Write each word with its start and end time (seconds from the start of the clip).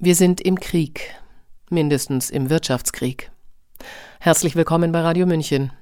Wir 0.00 0.14
sind 0.14 0.40
im 0.40 0.60
Krieg, 0.60 1.16
mindestens 1.70 2.30
im 2.30 2.50
Wirtschaftskrieg. 2.50 3.32
Herzlich 4.20 4.54
willkommen 4.54 4.92
bei 4.92 5.00
Radio 5.00 5.26
München. 5.26 5.72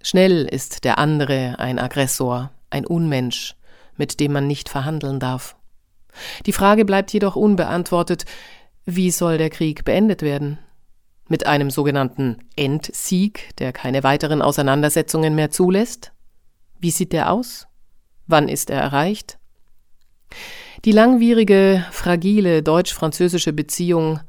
Schnell 0.00 0.46
ist 0.46 0.84
der 0.84 0.96
andere 0.96 1.56
ein 1.58 1.78
Aggressor, 1.78 2.50
ein 2.70 2.86
Unmensch, 2.86 3.54
mit 3.98 4.18
dem 4.18 4.32
man 4.32 4.46
nicht 4.46 4.70
verhandeln 4.70 5.20
darf. 5.20 5.56
Die 6.46 6.54
Frage 6.54 6.86
bleibt 6.86 7.12
jedoch 7.12 7.36
unbeantwortet, 7.36 8.24
wie 8.86 9.10
soll 9.10 9.36
der 9.36 9.50
Krieg 9.50 9.84
beendet 9.84 10.22
werden? 10.22 10.58
Mit 11.28 11.46
einem 11.46 11.70
sogenannten 11.70 12.38
Endsieg, 12.56 13.54
der 13.58 13.74
keine 13.74 14.04
weiteren 14.04 14.40
Auseinandersetzungen 14.40 15.34
mehr 15.34 15.50
zulässt? 15.50 16.12
Wie 16.80 16.90
sieht 16.90 17.12
der 17.12 17.30
aus? 17.30 17.66
Wann 18.26 18.48
ist 18.48 18.70
er 18.70 18.80
erreicht? 18.80 19.38
Die 20.84 20.92
langwierige, 20.92 21.84
fragile 21.90 22.62
deutsch-französische 22.62 23.52
Beziehung 23.52 24.20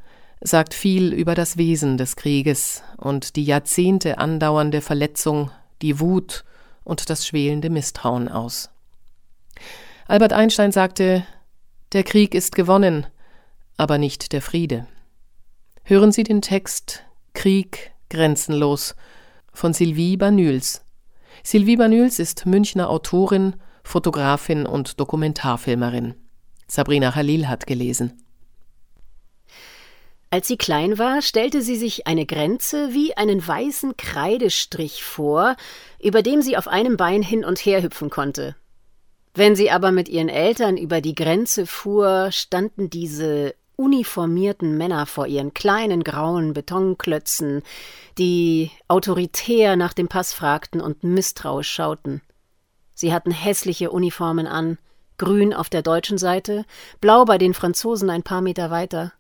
sagt 0.41 0.73
viel 0.73 1.13
über 1.13 1.35
das 1.35 1.57
Wesen 1.57 1.97
des 1.97 2.15
Krieges 2.15 2.81
und 2.97 3.35
die 3.35 3.43
Jahrzehnte 3.43 4.17
andauernde 4.17 4.81
Verletzung, 4.81 5.51
die 5.81 5.99
Wut 5.99 6.43
und 6.83 7.09
das 7.09 7.27
schwelende 7.27 7.69
Misstrauen 7.69 8.29
aus. 8.29 8.69
Albert 10.07 10.33
Einstein 10.33 10.71
sagte, 10.71 11.25
der 11.91 12.03
Krieg 12.03 12.33
ist 12.33 12.55
gewonnen, 12.55 13.05
aber 13.77 13.97
nicht 13.97 14.31
der 14.31 14.41
Friede. 14.41 14.87
Hören 15.83 16.11
Sie 16.11 16.23
den 16.23 16.41
Text 16.41 17.03
Krieg 17.33 17.91
grenzenlos 18.09 18.95
von 19.53 19.73
Sylvie 19.73 20.17
Banüls. 20.17 20.83
Sylvie 21.43 21.77
Banüls 21.77 22.19
ist 22.19 22.45
Münchner 22.45 22.89
Autorin, 22.89 23.55
Fotografin 23.89 24.67
und 24.67 24.99
Dokumentarfilmerin. 24.99 26.13
Sabrina 26.67 27.09
Khalil 27.09 27.47
hat 27.47 27.65
gelesen. 27.65 28.21
Als 30.29 30.47
sie 30.47 30.57
klein 30.57 30.99
war, 30.99 31.23
stellte 31.23 31.63
sie 31.63 31.75
sich 31.75 32.05
eine 32.05 32.27
Grenze 32.27 32.93
wie 32.93 33.17
einen 33.17 33.45
weißen 33.45 33.97
Kreidestrich 33.97 35.03
vor, 35.03 35.55
über 35.99 36.21
dem 36.21 36.43
sie 36.43 36.55
auf 36.55 36.67
einem 36.67 36.97
Bein 36.97 37.23
hin 37.23 37.43
und 37.43 37.57
her 37.65 37.81
hüpfen 37.81 38.11
konnte. 38.11 38.55
Wenn 39.33 39.55
sie 39.55 39.71
aber 39.71 39.91
mit 39.91 40.07
ihren 40.07 40.29
Eltern 40.29 40.77
über 40.77 41.01
die 41.01 41.15
Grenze 41.15 41.65
fuhr, 41.65 42.29
standen 42.31 42.91
diese 42.91 43.55
uniformierten 43.75 44.77
Männer 44.77 45.07
vor 45.07 45.25
ihren 45.25 45.55
kleinen 45.55 46.03
grauen 46.03 46.53
Betonklötzen, 46.53 47.63
die 48.19 48.69
autoritär 48.87 49.75
nach 49.75 49.93
dem 49.93 50.09
Pass 50.09 50.31
fragten 50.31 50.79
und 50.79 51.03
misstrauisch 51.03 51.71
schauten. 51.71 52.21
Sie 52.99 53.13
hatten 53.13 53.31
hässliche 53.31 53.91
Uniformen 53.91 54.45
an, 54.45 54.77
grün 55.17 55.53
auf 55.53 55.69
der 55.69 55.81
deutschen 55.81 56.17
Seite, 56.17 56.65
blau 56.99 57.23
bei 57.23 57.37
den 57.37 57.53
Franzosen 57.53 58.09
ein 58.09 58.23
paar 58.23 58.41
Meter 58.41 58.71
weiter. 58.71 59.13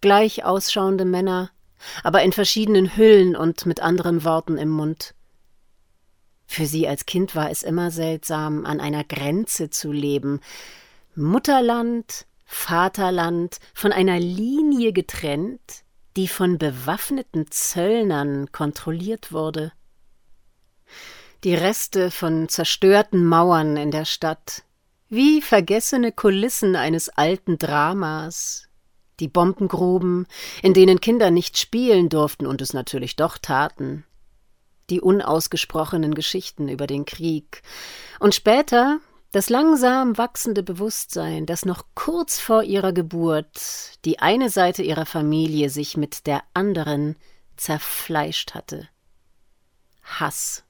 Gleich 0.00 0.44
ausschauende 0.44 1.04
Männer, 1.04 1.50
aber 2.04 2.22
in 2.22 2.30
verschiedenen 2.30 2.96
Hüllen 2.96 3.34
und 3.34 3.66
mit 3.66 3.80
anderen 3.80 4.22
Worten 4.22 4.56
im 4.56 4.68
Mund. 4.68 5.16
Für 6.46 6.64
sie 6.64 6.86
als 6.86 7.04
Kind 7.04 7.34
war 7.34 7.50
es 7.50 7.64
immer 7.64 7.90
seltsam, 7.90 8.64
an 8.64 8.78
einer 8.78 9.02
Grenze 9.02 9.68
zu 9.68 9.90
leben. 9.90 10.38
Mutterland, 11.16 12.26
Vaterland, 12.44 13.58
von 13.74 13.90
einer 13.90 14.20
Linie 14.20 14.92
getrennt, 14.92 15.82
die 16.16 16.28
von 16.28 16.56
bewaffneten 16.56 17.50
Zöllnern 17.50 18.52
kontrolliert 18.52 19.32
wurde. 19.32 19.72
Die 21.44 21.54
Reste 21.56 22.12
von 22.12 22.48
zerstörten 22.48 23.26
Mauern 23.26 23.76
in 23.76 23.90
der 23.90 24.04
Stadt, 24.04 24.62
wie 25.08 25.42
vergessene 25.42 26.12
Kulissen 26.12 26.76
eines 26.76 27.08
alten 27.08 27.58
Dramas. 27.58 28.68
Die 29.18 29.26
Bombengruben, 29.26 30.28
in 30.62 30.72
denen 30.72 31.00
Kinder 31.00 31.32
nicht 31.32 31.58
spielen 31.58 32.08
durften 32.08 32.46
und 32.46 32.62
es 32.62 32.74
natürlich 32.74 33.16
doch 33.16 33.38
taten. 33.38 34.04
Die 34.88 35.00
unausgesprochenen 35.00 36.14
Geschichten 36.14 36.68
über 36.68 36.86
den 36.86 37.06
Krieg. 37.06 37.62
Und 38.20 38.36
später 38.36 39.00
das 39.32 39.50
langsam 39.50 40.18
wachsende 40.18 40.62
Bewusstsein, 40.62 41.44
dass 41.46 41.64
noch 41.64 41.86
kurz 41.96 42.38
vor 42.38 42.62
ihrer 42.62 42.92
Geburt 42.92 43.98
die 44.04 44.20
eine 44.20 44.48
Seite 44.48 44.84
ihrer 44.84 45.06
Familie 45.06 45.70
sich 45.70 45.96
mit 45.96 46.28
der 46.28 46.44
anderen 46.54 47.16
zerfleischt 47.56 48.54
hatte. 48.54 48.88
Hass. 50.04 50.64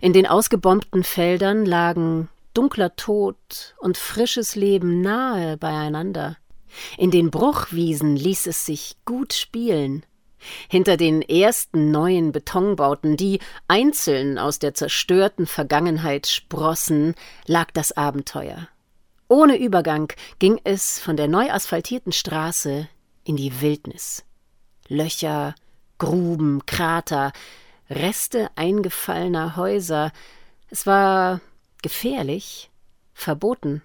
In 0.00 0.12
den 0.12 0.26
ausgebombten 0.26 1.04
Feldern 1.04 1.64
lagen 1.64 2.28
dunkler 2.54 2.96
Tod 2.96 3.74
und 3.78 3.98
frisches 3.98 4.56
Leben 4.56 5.00
nahe 5.00 5.56
beieinander. 5.56 6.36
In 6.96 7.10
den 7.10 7.30
Bruchwiesen 7.30 8.16
ließ 8.16 8.46
es 8.46 8.66
sich 8.66 8.96
gut 9.04 9.32
spielen. 9.32 10.04
Hinter 10.68 10.96
den 10.96 11.22
ersten 11.22 11.90
neuen 11.90 12.32
Betonbauten, 12.32 13.16
die 13.16 13.40
einzeln 13.68 14.38
aus 14.38 14.58
der 14.58 14.74
zerstörten 14.74 15.46
Vergangenheit 15.46 16.26
sprossen, 16.26 17.14
lag 17.46 17.70
das 17.72 17.96
Abenteuer. 17.96 18.68
Ohne 19.28 19.56
Übergang 19.58 20.12
ging 20.38 20.60
es 20.62 21.00
von 21.00 21.16
der 21.16 21.28
neu 21.28 21.50
asphaltierten 21.50 22.12
Straße 22.12 22.88
in 23.24 23.36
die 23.36 23.60
Wildnis. 23.60 24.24
Löcher, 24.88 25.54
Gruben, 25.98 26.64
Krater, 26.64 27.32
Reste 27.88 28.50
eingefallener 28.56 29.56
Häuser. 29.56 30.12
Es 30.70 30.86
war 30.86 31.40
gefährlich, 31.82 32.70
verboten, 33.14 33.82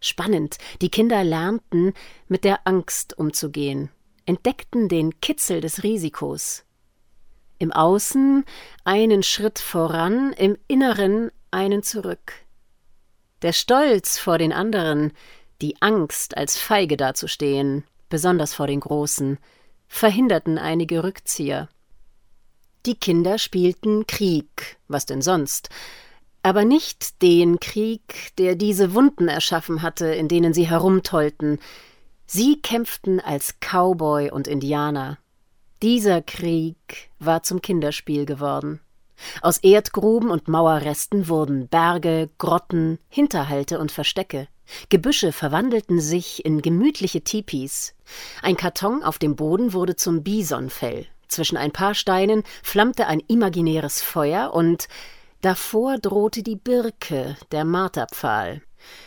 spannend. 0.00 0.58
Die 0.82 0.90
Kinder 0.90 1.24
lernten, 1.24 1.94
mit 2.28 2.44
der 2.44 2.66
Angst 2.66 3.16
umzugehen, 3.18 3.90
entdeckten 4.26 4.88
den 4.88 5.20
Kitzel 5.20 5.60
des 5.60 5.82
Risikos. 5.82 6.64
Im 7.58 7.72
Außen 7.72 8.44
einen 8.84 9.22
Schritt 9.22 9.58
voran, 9.58 10.32
im 10.32 10.56
Inneren 10.66 11.30
einen 11.50 11.82
zurück. 11.82 12.32
Der 13.42 13.52
Stolz 13.52 14.18
vor 14.18 14.38
den 14.38 14.52
anderen, 14.52 15.12
die 15.62 15.80
Angst, 15.80 16.36
als 16.36 16.58
feige 16.58 16.96
dazustehen, 16.96 17.84
besonders 18.08 18.54
vor 18.54 18.66
den 18.66 18.80
Großen, 18.80 19.38
verhinderten 19.88 20.58
einige 20.58 21.04
Rückzieher. 21.04 21.68
Die 22.86 22.94
Kinder 22.94 23.38
spielten 23.38 24.06
Krieg, 24.06 24.78
was 24.88 25.06
denn 25.06 25.20
sonst, 25.20 25.68
aber 26.42 26.64
nicht 26.64 27.20
den 27.20 27.60
Krieg, 27.60 28.32
der 28.38 28.54
diese 28.54 28.94
Wunden 28.94 29.28
erschaffen 29.28 29.82
hatte, 29.82 30.06
in 30.06 30.28
denen 30.28 30.54
sie 30.54 30.66
herumtollten. 30.66 31.58
Sie 32.26 32.60
kämpften 32.62 33.20
als 33.20 33.56
Cowboy 33.60 34.30
und 34.30 34.48
Indianer. 34.48 35.18
Dieser 35.82 36.22
Krieg 36.22 37.10
war 37.18 37.42
zum 37.42 37.60
Kinderspiel 37.60 38.24
geworden. 38.24 38.80
Aus 39.42 39.58
Erdgruben 39.58 40.30
und 40.30 40.48
Mauerresten 40.48 41.28
wurden 41.28 41.68
Berge, 41.68 42.30
Grotten, 42.38 42.98
Hinterhalte 43.08 43.78
und 43.78 43.92
Verstecke. 43.92 44.48
Gebüsche 44.88 45.32
verwandelten 45.32 46.00
sich 46.00 46.44
in 46.44 46.62
gemütliche 46.62 47.22
Tipis. 47.22 47.94
Ein 48.40 48.56
Karton 48.56 49.02
auf 49.02 49.18
dem 49.18 49.36
Boden 49.36 49.72
wurde 49.72 49.96
zum 49.96 50.22
Bisonfell. 50.22 51.06
Zwischen 51.30 51.56
ein 51.56 51.72
paar 51.72 51.94
Steinen 51.94 52.42
flammte 52.62 53.06
ein 53.06 53.20
imaginäres 53.20 54.02
Feuer 54.02 54.52
und 54.52 54.88
Davor 55.42 55.96
drohte 55.96 56.42
die 56.42 56.56
Birke, 56.56 57.34
der 57.50 57.64
Marterpfahl. 57.64 58.60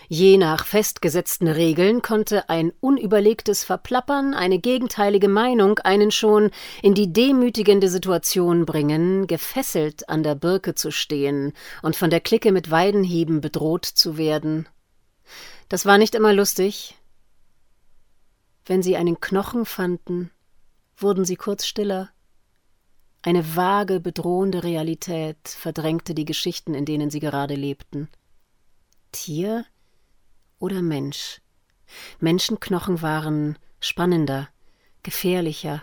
Je 0.07 0.37
nach 0.37 0.65
festgesetzten 0.65 1.47
Regeln 1.47 2.01
konnte 2.01 2.49
ein 2.49 2.71
unüberlegtes 2.79 3.63
Verplappern, 3.63 4.33
eine 4.33 4.57
gegenteilige 4.57 5.27
Meinung 5.27 5.77
einen 5.79 6.09
schon 6.09 6.49
in 6.81 6.95
die 6.95 7.13
demütigende 7.13 7.87
Situation 7.87 8.65
bringen, 8.65 9.27
gefesselt 9.27 10.09
an 10.09 10.23
der 10.23 10.33
Birke 10.35 10.73
zu 10.73 10.91
stehen 10.91 11.53
und 11.83 11.95
von 11.95 12.09
der 12.09 12.19
Clique 12.19 12.51
mit 12.51 12.71
Weidenhieben 12.71 13.41
bedroht 13.41 13.85
zu 13.85 14.17
werden. 14.17 14.67
Das 15.69 15.85
war 15.85 15.99
nicht 15.99 16.15
immer 16.15 16.33
lustig. 16.33 16.95
Wenn 18.65 18.81
sie 18.81 18.95
einen 18.95 19.19
Knochen 19.19 19.65
fanden, 19.65 20.31
wurden 20.97 21.25
sie 21.25 21.35
kurz 21.35 21.65
stiller. 21.65 22.12
Eine 23.25 23.55
vage, 23.55 24.01
bedrohende 24.01 24.65
Realität 24.65 25.37
verdrängte 25.47 26.13
die 26.13 26.25
Geschichten, 26.25 26.73
in 26.73 26.83
denen 26.83 27.09
sie 27.09 27.21
gerade 27.21 27.55
lebten. 27.55 28.09
Tier 29.13 29.65
oder 30.59 30.81
Mensch? 30.81 31.39
Menschenknochen 32.19 33.01
waren 33.01 33.57
spannender, 33.79 34.49
gefährlicher, 35.03 35.81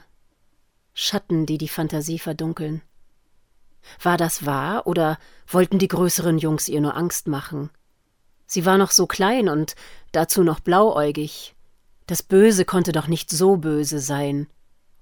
Schatten, 0.93 1.47
die 1.47 1.57
die 1.57 1.69
Fantasie 1.69 2.19
verdunkeln. 2.19 2.83
War 4.03 4.19
das 4.19 4.45
wahr 4.45 4.87
oder 4.87 5.19
wollten 5.47 5.79
die 5.79 5.89
größeren 5.89 6.37
Jungs 6.37 6.69
ihr 6.69 6.83
nur 6.83 6.95
Angst 6.95 7.27
machen? 7.27 7.71
Sie 8.45 8.67
war 8.67 8.77
noch 8.77 8.91
so 8.91 9.07
klein 9.07 9.49
und 9.49 9.77
dazu 10.13 10.43
noch 10.43 10.61
blauäugig. 10.61 11.55
Das 12.07 12.23
Böse 12.23 12.67
konnte 12.67 12.93
doch 12.93 13.07
nicht 13.07 13.31
so 13.31 13.57
böse 13.57 13.99
sein. 13.99 14.47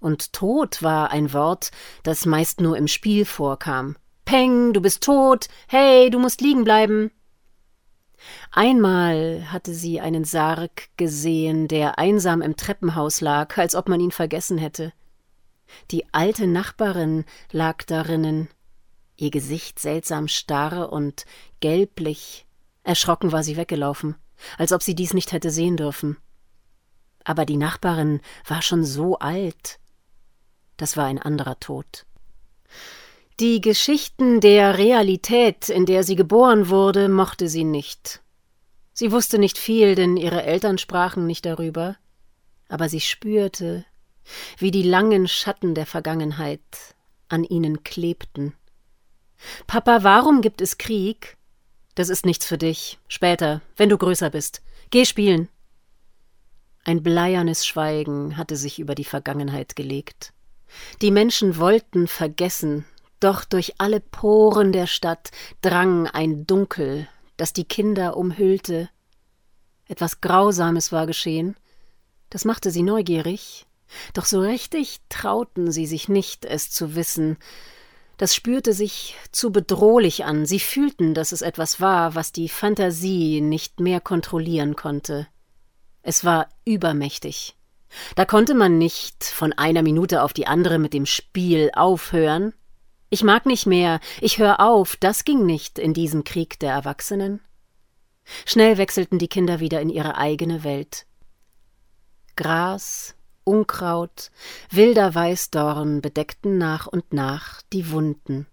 Und 0.01 0.33
Tod 0.33 0.83
war 0.83 1.11
ein 1.11 1.33
Wort, 1.33 1.71
das 2.03 2.25
meist 2.25 2.61
nur 2.61 2.77
im 2.77 2.89
Spiel 2.89 3.25
vorkam. 3.25 3.97
Peng, 4.25 4.73
du 4.73 4.81
bist 4.81 5.03
tot. 5.03 5.49
Hey, 5.67 6.11
du 6.11 6.19
musst 6.19 6.41
liegen 6.41 6.65
bleiben. 6.65 7.11
Einmal 8.51 9.51
hatte 9.51 9.75
sie 9.75 10.01
einen 10.01 10.25
Sarg 10.25 10.89
gesehen, 10.97 11.69
der 11.69 11.99
einsam 11.99 12.43
im 12.43 12.57
Treppenhaus 12.57 13.21
lag, 13.21 13.57
als 13.59 13.75
ob 13.75 13.89
man 13.89 14.01
ihn 14.01 14.11
vergessen 14.11 14.59
hätte. 14.59 14.93
Die 15.91 16.05
alte 16.13 16.47
Nachbarin 16.47 17.25
lag 17.53 17.85
darinnen, 17.85 18.49
ihr 19.17 19.31
Gesicht 19.31 19.79
seltsam 19.79 20.29
starr 20.29 20.93
und 20.93 21.25
gelblich. 21.61 22.47
Erschrocken 22.83 23.33
war 23.33 23.43
sie 23.43 23.57
weggelaufen, 23.57 24.17
als 24.57 24.73
ob 24.73 24.83
sie 24.83 24.95
dies 24.95 25.15
nicht 25.15 25.33
hätte 25.33 25.51
sehen 25.51 25.77
dürfen. 25.77 26.17
Aber 27.25 27.45
die 27.45 27.57
Nachbarin 27.57 28.21
war 28.47 28.63
schon 28.63 28.85
so 28.85 29.19
alt. 29.19 29.79
Das 30.79 30.97
war 30.97 31.05
ein 31.05 31.19
anderer 31.19 31.61
Tod. 31.61 32.07
Die 33.41 33.61
Geschichten 33.61 34.41
der 34.41 34.79
Realität, 34.79 35.69
in 35.69 35.85
der 35.85 36.03
sie 36.03 36.17
geboren 36.17 36.71
wurde, 36.71 37.09
mochte 37.09 37.49
sie 37.49 37.65
nicht. 37.65 38.23
Sie 38.95 39.13
wusste 39.13 39.39
nicht 39.39 39.59
viel, 39.59 39.95
denn 39.95 40.17
ihre 40.17 40.43
Eltern 40.43 40.79
sprachen 40.79 41.27
nicht 41.27 41.45
darüber, 41.45 41.97
aber 42.69 42.89
sie 42.89 43.01
spürte, 43.01 43.85
wie 44.59 44.71
die 44.71 44.83
langen 44.83 45.29
Schatten 45.29 45.75
der 45.75 45.87
Vergangenheit 45.87 46.61
an 47.29 47.45
ihnen 47.45 47.85
klebten. 47.85 48.55
Papa, 49.67 50.03
warum 50.03 50.41
gibt 50.41 50.61
es 50.61 50.79
Krieg? 50.79 51.37
Das 51.95 52.09
ist 52.09 52.27
nichts 52.27 52.47
für 52.47 52.59
dich. 52.59 52.99
Später, 53.09 53.61
wenn 53.77 53.89
du 53.89 53.99
größer 53.99 54.31
bist. 54.31 54.63
Geh 54.91 55.05
spielen. 55.05 55.49
Ein 56.85 57.03
bleiernes 57.03 57.67
Schweigen 57.67 58.37
hatte 58.37 58.57
sich 58.57 58.79
über 58.79 58.95
die 58.95 59.05
Vergangenheit 59.05 59.77
gelegt. 59.77 60.33
Die 61.01 61.11
Menschen 61.11 61.59
wollten 61.59 62.09
vergessen, 62.09 62.85
doch 63.21 63.45
durch 63.45 63.75
alle 63.79 64.01
Poren 64.01 64.73
der 64.73 64.87
Stadt 64.87 65.31
drang 65.61 66.07
ein 66.07 66.47
Dunkel, 66.47 67.09
das 67.37 67.53
die 67.53 67.65
Kinder 67.65 68.17
umhüllte. 68.17 68.89
Etwas 69.87 70.21
Grausames 70.21 70.93
war 70.93 71.07
geschehen, 71.07 71.57
das 72.31 72.45
machte 72.45 72.71
sie 72.71 72.83
neugierig, 72.83 73.67
doch 74.13 74.27
so 74.27 74.41
richtig 74.41 75.01
trauten 75.09 75.73
sie 75.73 75.87
sich 75.87 76.09
nicht, 76.09 76.45
es 76.45 76.71
zu 76.71 76.95
wissen. 76.95 77.39
Das 78.19 78.35
spürte 78.35 78.73
sich 78.73 79.15
zu 79.33 79.51
bedrohlich 79.53 80.25
an, 80.25 80.45
sie 80.45 80.61
fühlten, 80.61 81.15
dass 81.15 81.33
es 81.33 81.41
etwas 81.41 81.81
war, 81.81 82.15
was 82.15 82.33
die 82.33 82.49
Fantasie 82.49 83.41
nicht 83.41 83.81
mehr 83.81 84.01
kontrollieren 84.01 84.77
konnte. 84.77 85.29
Es 86.03 86.25
war 86.25 86.49
übermächtig. 86.65 87.58
Da 88.17 88.25
konnte 88.25 88.55
man 88.55 88.79
nicht 88.79 89.25
von 89.25 89.53
einer 89.53 89.83
Minute 89.83 90.23
auf 90.23 90.33
die 90.33 90.47
andere 90.47 90.79
mit 90.79 90.95
dem 90.95 91.07
Spiel 91.07 91.71
aufhören. 91.75 92.53
Ich 93.11 93.23
mag 93.23 93.47
nicht 93.47 93.67
mehr, 93.67 94.01
ich 94.21 94.39
hör 94.39 94.61
auf, 94.61 94.97
das 94.97 95.25
ging 95.25 95.47
nicht 95.47 95.79
in 95.79 95.95
diesem 95.95 96.25
Krieg 96.25 96.59
der 96.59 96.73
Erwachsenen. 96.73 97.41
Schnell 98.45 98.77
wechselten 98.77 99.19
die 99.19 99.29
Kinder 99.29 99.61
wieder 99.61 99.81
in 99.81 99.89
ihre 99.89 100.17
eigene 100.17 100.65
Welt. 100.65 101.07
Gras, 102.37 103.15
Unkraut, 103.45 104.31
wilder 104.71 105.15
Weißdorn 105.15 106.03
bedeckten 106.03 106.59
nach 106.59 106.87
und 106.87 107.15
nach 107.15 107.63
die 107.73 107.91
Wunden. 107.91 108.47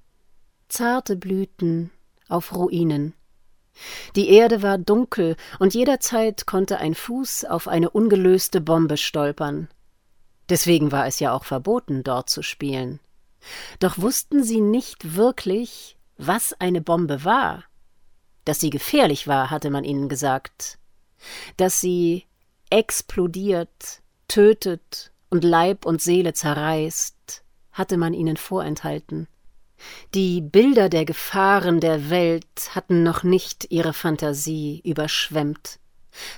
Zarte 0.70 1.18
Blüten 1.18 1.92
auf 2.30 2.56
Ruinen. 2.56 3.14
Die 4.16 4.30
Erde 4.30 4.62
war 4.62 4.78
dunkel, 4.78 5.36
und 5.60 5.74
jederzeit 5.74 6.46
konnte 6.46 6.78
ein 6.78 6.96
Fuß 6.96 7.46
auf 7.46 7.68
eine 7.68 7.90
ungelöste 7.90 8.62
Bombe 8.62 8.98
stolpern. 8.98 9.68
Deswegen 10.50 10.92
war 10.92 11.08
es 11.08 11.20
ja 11.20 11.34
auch 11.34 11.44
verboten, 11.44 12.04
dort 12.04 12.30
zu 12.30 12.42
spielen. 12.42 13.00
Doch 13.80 13.98
wussten 13.98 14.44
sie 14.44 14.62
nicht 14.62 15.16
wirklich, 15.16 15.98
was 16.18 16.54
eine 16.60 16.82
Bombe 16.82 17.24
war. 17.24 17.64
Dass 18.46 18.60
sie 18.60 18.70
gefährlich 18.70 19.28
war, 19.28 19.50
hatte 19.50 19.70
man 19.70 19.84
ihnen 19.84 20.08
gesagt. 20.08 20.78
Dass 21.58 21.82
sie 21.82 22.26
explodiert, 22.70 24.02
tötet 24.28 25.12
und 25.30 25.44
Leib 25.44 25.86
und 25.86 26.02
Seele 26.02 26.34
zerreißt, 26.34 27.44
hatte 27.72 27.98
man 27.98 28.14
ihnen 28.14 28.38
vorenthalten. 28.38 29.28
Die 30.14 30.42
Bilder 30.42 30.90
der 30.90 31.06
Gefahren 31.06 31.80
der 31.80 32.10
Welt 32.10 32.72
hatten 32.72 33.04
noch 33.04 33.24
nicht 33.24 33.68
ihre 33.70 33.94
Fantasie 33.94 34.82
überschwemmt. 34.84 35.80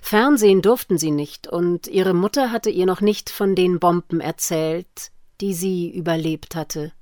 Fernsehen 0.01 0.61
durften 0.61 0.97
sie 0.97 1.11
nicht, 1.11 1.47
und 1.47 1.87
ihre 1.87 2.13
Mutter 2.13 2.51
hatte 2.51 2.69
ihr 2.69 2.85
noch 2.85 3.01
nicht 3.01 3.29
von 3.29 3.55
den 3.55 3.79
Bomben 3.79 4.19
erzählt, 4.19 5.11
die 5.39 5.53
sie 5.53 5.89
überlebt 5.89 6.55
hatte. 6.55 6.93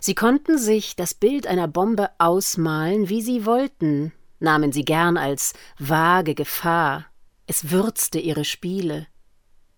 Sie 0.00 0.14
konnten 0.14 0.58
sich 0.58 0.94
das 0.94 1.14
Bild 1.14 1.46
einer 1.46 1.68
Bombe 1.68 2.10
ausmalen, 2.18 3.08
wie 3.08 3.22
sie 3.22 3.46
wollten, 3.46 4.12
nahmen 4.40 4.72
sie 4.72 4.84
gern 4.84 5.16
als 5.16 5.54
vage 5.78 6.34
Gefahr, 6.34 7.06
es 7.46 7.70
würzte 7.70 8.18
ihre 8.18 8.44
Spiele. 8.44 9.06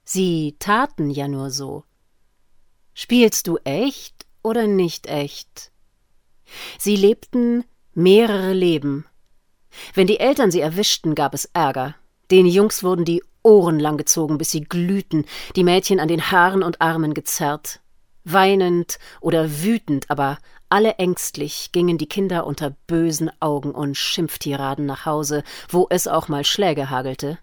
Sie 0.05 0.57
taten 0.59 1.11
ja 1.11 1.29
nur 1.29 1.51
so. 1.51 1.85
Spielst 2.95 3.47
du 3.47 3.59
echt 3.59 4.16
oder 4.47 4.67
nicht 4.67 5.07
echt? 5.07 5.71
Sie 6.79 6.97
lebten 6.97 7.65
mehrere 7.93 8.53
Leben. 8.53 9.05
Wenn 9.95 10.07
die 10.07 10.21
Eltern 10.21 10.51
sie 10.51 10.61
erwischten, 10.61 11.15
gab 11.15 11.35
es 11.35 11.47
Ärger. 11.53 11.95
Den 12.31 12.47
Jungs 12.47 12.83
wurden 12.83 13.05
die 13.05 13.23
Ohren 13.43 13.79
langgezogen, 13.79 14.39
bis 14.39 14.51
sie 14.51 14.63
glühten, 14.63 15.25
die 15.55 15.65
Mädchen 15.65 16.01
an 16.01 16.09
den 16.09 16.31
Haaren 16.31 16.63
und 16.63 16.81
Armen 16.81 17.13
gezerrt. 17.13 17.81
Weinend 18.25 18.99
oder 19.21 19.63
wütend, 19.63 20.11
aber 20.11 20.39
alle 20.69 20.95
ängstlich 20.95 21.71
gingen 21.73 21.99
die 21.99 22.09
Kinder 22.09 22.47
unter 22.47 22.71
bösen 22.87 23.31
Augen 23.41 23.73
und 23.73 23.97
Schimpftiraden 23.97 24.87
nach 24.87 25.07
Hause, 25.07 25.45
wo 25.69 25.87
es 25.91 26.09
auch 26.09 26.29
mal 26.29 26.45
Schläge 26.45 26.91
hagelte. 26.91 27.39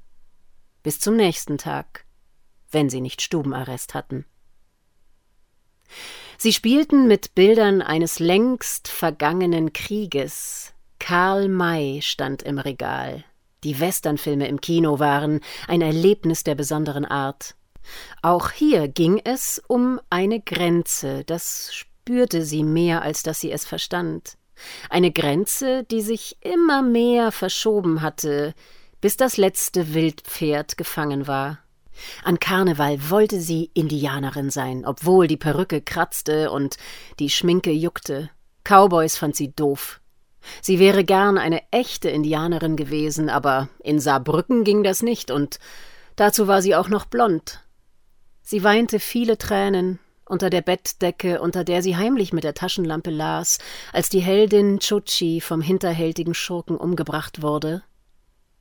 Bis 0.82 1.00
zum 1.00 1.16
nächsten 1.16 1.58
Tag 1.58 2.04
wenn 2.74 2.90
sie 2.90 3.02
nicht 3.02 3.22
Stubenarrest 3.22 3.94
hatten. 3.94 4.26
Sie 6.44 6.52
spielten 6.52 7.08
mit 7.08 7.36
Bildern 7.36 7.82
eines 7.82 8.20
längst 8.20 8.90
vergangenen 8.90 9.72
Krieges. 9.72 10.74
Karl 11.00 11.48
May 11.48 12.02
stand 12.02 12.44
im 12.44 12.60
Regal. 12.60 13.24
Die 13.64 13.80
Westernfilme 13.80 14.50
im 14.50 14.60
Kino 14.60 15.00
waren 15.00 15.40
ein 15.70 15.80
Erlebnis 15.80 16.44
der 16.44 16.56
besonderen 16.56 17.06
Art. 17.06 17.56
Auch 18.22 18.52
hier 18.52 18.90
ging 18.90 19.22
es 19.24 19.64
um 19.70 20.02
eine 20.10 20.42
Grenze, 20.42 21.24
das 21.24 21.74
spürte 21.74 22.44
sie 22.44 22.64
mehr, 22.64 23.04
als 23.04 23.24
dass 23.24 23.40
sie 23.40 23.54
es 23.54 23.64
verstand. 23.64 24.36
Eine 24.90 25.14
Grenze, 25.14 25.86
die 25.86 26.02
sich 26.02 26.36
immer 26.42 26.82
mehr 26.82 27.32
verschoben 27.32 28.02
hatte, 28.02 28.54
bis 29.00 29.16
das 29.16 29.38
letzte 29.38 29.94
Wildpferd 29.94 30.76
gefangen 30.76 31.26
war. 31.26 31.63
An 32.24 32.40
Karneval 32.40 33.10
wollte 33.10 33.40
sie 33.40 33.72
Indianerin 33.74 34.50
sein, 34.50 34.86
obwohl 34.86 35.28
die 35.28 35.38
Perücke 35.38 35.82
kratzte 35.82 36.52
und 36.52 36.78
die 37.20 37.30
Schminke 37.30 37.72
juckte. 37.72 38.30
Cowboys 38.64 39.18
fand 39.18 39.36
sie 39.36 39.54
doof. 39.54 40.00
Sie 40.62 40.80
wäre 40.80 41.04
gern 41.04 41.38
eine 41.38 41.62
echte 41.72 42.10
Indianerin 42.10 42.76
gewesen, 42.76 43.30
aber 43.30 43.70
in 43.84 44.00
Saarbrücken 44.00 44.64
ging 44.64 44.84
das 44.84 45.02
nicht, 45.02 45.32
und 45.32 45.60
dazu 46.16 46.48
war 46.48 46.62
sie 46.62 46.76
auch 46.76 46.90
noch 46.90 47.06
blond. 47.06 47.62
Sie 48.42 48.64
weinte 48.64 49.00
viele 49.00 49.38
Tränen 49.38 50.00
unter 50.26 50.50
der 50.50 50.62
Bettdecke, 50.62 51.42
unter 51.42 51.64
der 51.64 51.82
sie 51.82 51.96
heimlich 51.96 52.34
mit 52.34 52.44
der 52.44 52.54
Taschenlampe 52.54 53.10
las, 53.10 53.60
als 53.92 54.10
die 54.10 54.22
Heldin 54.22 54.80
Chuchi 54.80 55.42
vom 55.42 55.62
hinterhältigen 55.62 56.34
Schurken 56.34 56.78
umgebracht 56.78 57.42
wurde. 57.42 57.84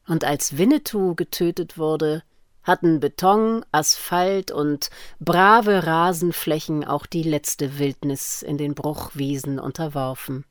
Und 0.06 0.24
als 0.24 0.58
Winnetou 0.58 1.14
getötet 1.14 1.78
wurde, 1.78 2.22
hatten 2.62 3.00
Beton, 3.00 3.64
Asphalt 3.72 4.50
und 4.50 4.90
brave 5.20 5.86
Rasenflächen 5.86 6.84
auch 6.84 7.06
die 7.06 7.22
letzte 7.22 7.78
Wildnis 7.78 8.42
in 8.42 8.58
den 8.58 8.74
Bruchwiesen 8.74 9.58
unterworfen. 9.58 10.44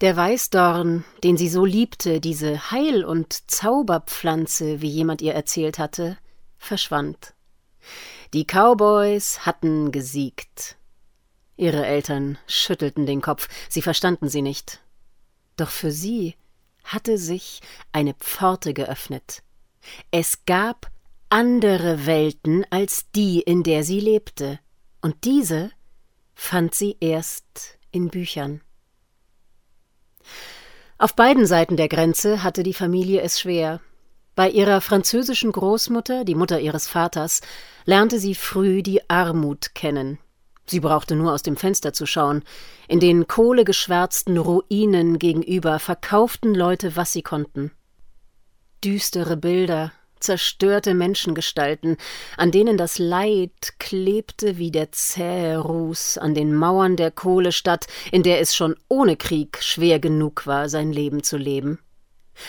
Der 0.00 0.16
Weißdorn, 0.16 1.04
den 1.22 1.36
sie 1.36 1.50
so 1.50 1.66
liebte, 1.66 2.20
diese 2.20 2.70
Heil- 2.70 3.04
und 3.04 3.50
Zauberpflanze, 3.50 4.80
wie 4.80 4.88
jemand 4.88 5.20
ihr 5.20 5.34
erzählt 5.34 5.78
hatte, 5.78 6.16
verschwand. 6.56 7.34
Die 8.32 8.46
Cowboys 8.46 9.40
hatten 9.44 9.92
gesiegt. 9.92 10.76
Ihre 11.56 11.84
Eltern 11.84 12.38
schüttelten 12.46 13.04
den 13.04 13.20
Kopf, 13.20 13.48
sie 13.68 13.82
verstanden 13.82 14.30
sie 14.30 14.40
nicht. 14.40 14.80
Doch 15.56 15.68
für 15.68 15.90
sie 15.90 16.36
hatte 16.84 17.18
sich 17.18 17.60
eine 17.92 18.14
Pforte 18.14 18.72
geöffnet. 18.72 19.42
Es 20.10 20.46
gab 20.46 20.90
andere 21.30 22.06
Welten 22.06 22.64
als 22.70 23.10
die, 23.14 23.40
in 23.40 23.62
der 23.62 23.84
sie 23.84 24.00
lebte, 24.00 24.58
und 25.00 25.24
diese 25.24 25.70
fand 26.34 26.74
sie 26.74 26.96
erst 27.00 27.78
in 27.92 28.08
Büchern. 28.08 28.60
Auf 30.98 31.14
beiden 31.14 31.46
Seiten 31.46 31.76
der 31.76 31.88
Grenze 31.88 32.42
hatte 32.42 32.62
die 32.62 32.74
Familie 32.74 33.22
es 33.22 33.40
schwer. 33.40 33.80
Bei 34.34 34.50
ihrer 34.50 34.80
französischen 34.80 35.52
Großmutter, 35.52 36.24
die 36.24 36.34
Mutter 36.34 36.60
ihres 36.60 36.86
Vaters, 36.88 37.40
lernte 37.84 38.18
sie 38.18 38.34
früh 38.34 38.82
die 38.82 39.08
Armut 39.08 39.74
kennen. 39.74 40.18
Sie 40.66 40.80
brauchte 40.80 41.16
nur 41.16 41.32
aus 41.32 41.42
dem 41.42 41.56
Fenster 41.56 41.92
zu 41.92 42.06
schauen. 42.06 42.44
In 42.86 43.00
den 43.00 43.26
kohlegeschwärzten 43.26 44.36
Ruinen 44.36 45.18
gegenüber 45.18 45.78
verkauften 45.78 46.54
Leute, 46.54 46.96
was 46.96 47.12
sie 47.12 47.22
konnten. 47.22 47.72
düstere 48.84 49.36
Bilder, 49.36 49.92
zerstörte 50.20 50.94
Menschengestalten, 50.94 51.96
an 52.36 52.50
denen 52.50 52.76
das 52.76 52.98
Leid 52.98 53.78
klebte 53.78 54.58
wie 54.58 54.70
der 54.70 54.92
zähe 54.92 55.58
Ruß 55.58 56.18
an 56.18 56.34
den 56.34 56.54
Mauern 56.54 56.96
der 56.96 57.10
Kohlestadt, 57.10 57.86
in 58.12 58.22
der 58.22 58.40
es 58.40 58.54
schon 58.54 58.76
ohne 58.88 59.16
Krieg 59.16 59.62
schwer 59.62 59.98
genug 59.98 60.46
war, 60.46 60.68
sein 60.68 60.92
Leben 60.92 61.22
zu 61.22 61.36
leben. 61.36 61.78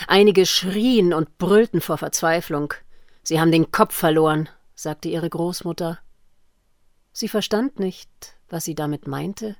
Einige 0.06 0.46
schrien 0.46 1.12
und 1.12 1.38
brüllten 1.38 1.80
vor 1.80 1.98
Verzweiflung. 1.98 2.74
Sie 3.22 3.40
haben 3.40 3.52
den 3.52 3.70
Kopf 3.72 3.94
verloren, 3.94 4.48
sagte 4.74 5.08
ihre 5.08 5.28
Großmutter. 5.28 5.98
Sie 7.12 7.28
verstand 7.28 7.78
nicht, 7.78 8.08
was 8.48 8.64
sie 8.64 8.74
damit 8.74 9.06
meinte. 9.06 9.56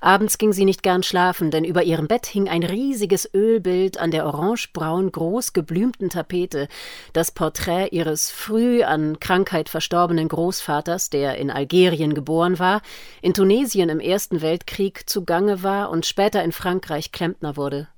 Abends 0.00 0.38
ging 0.38 0.52
sie 0.52 0.64
nicht 0.64 0.82
gern 0.82 1.02
schlafen, 1.02 1.50
denn 1.50 1.64
über 1.64 1.82
ihrem 1.82 2.06
Bett 2.06 2.26
hing 2.26 2.48
ein 2.48 2.62
riesiges 2.62 3.28
Ölbild 3.34 3.98
an 3.98 4.10
der 4.10 4.26
orangebraun 4.26 5.10
groß 5.10 5.52
geblümten 5.52 6.10
Tapete, 6.10 6.68
das 7.12 7.30
Porträt 7.30 7.88
ihres 7.88 8.30
früh 8.30 8.82
an 8.82 9.18
Krankheit 9.20 9.68
verstorbenen 9.68 10.28
Großvaters, 10.28 11.10
der 11.10 11.38
in 11.38 11.50
Algerien 11.50 12.14
geboren 12.14 12.58
war, 12.58 12.82
in 13.22 13.34
Tunesien 13.34 13.88
im 13.88 14.00
Ersten 14.00 14.40
Weltkrieg 14.40 15.08
zugange 15.08 15.62
war 15.62 15.90
und 15.90 16.06
später 16.06 16.42
in 16.44 16.52
Frankreich 16.52 17.12
Klempner 17.12 17.56
wurde. 17.56 17.88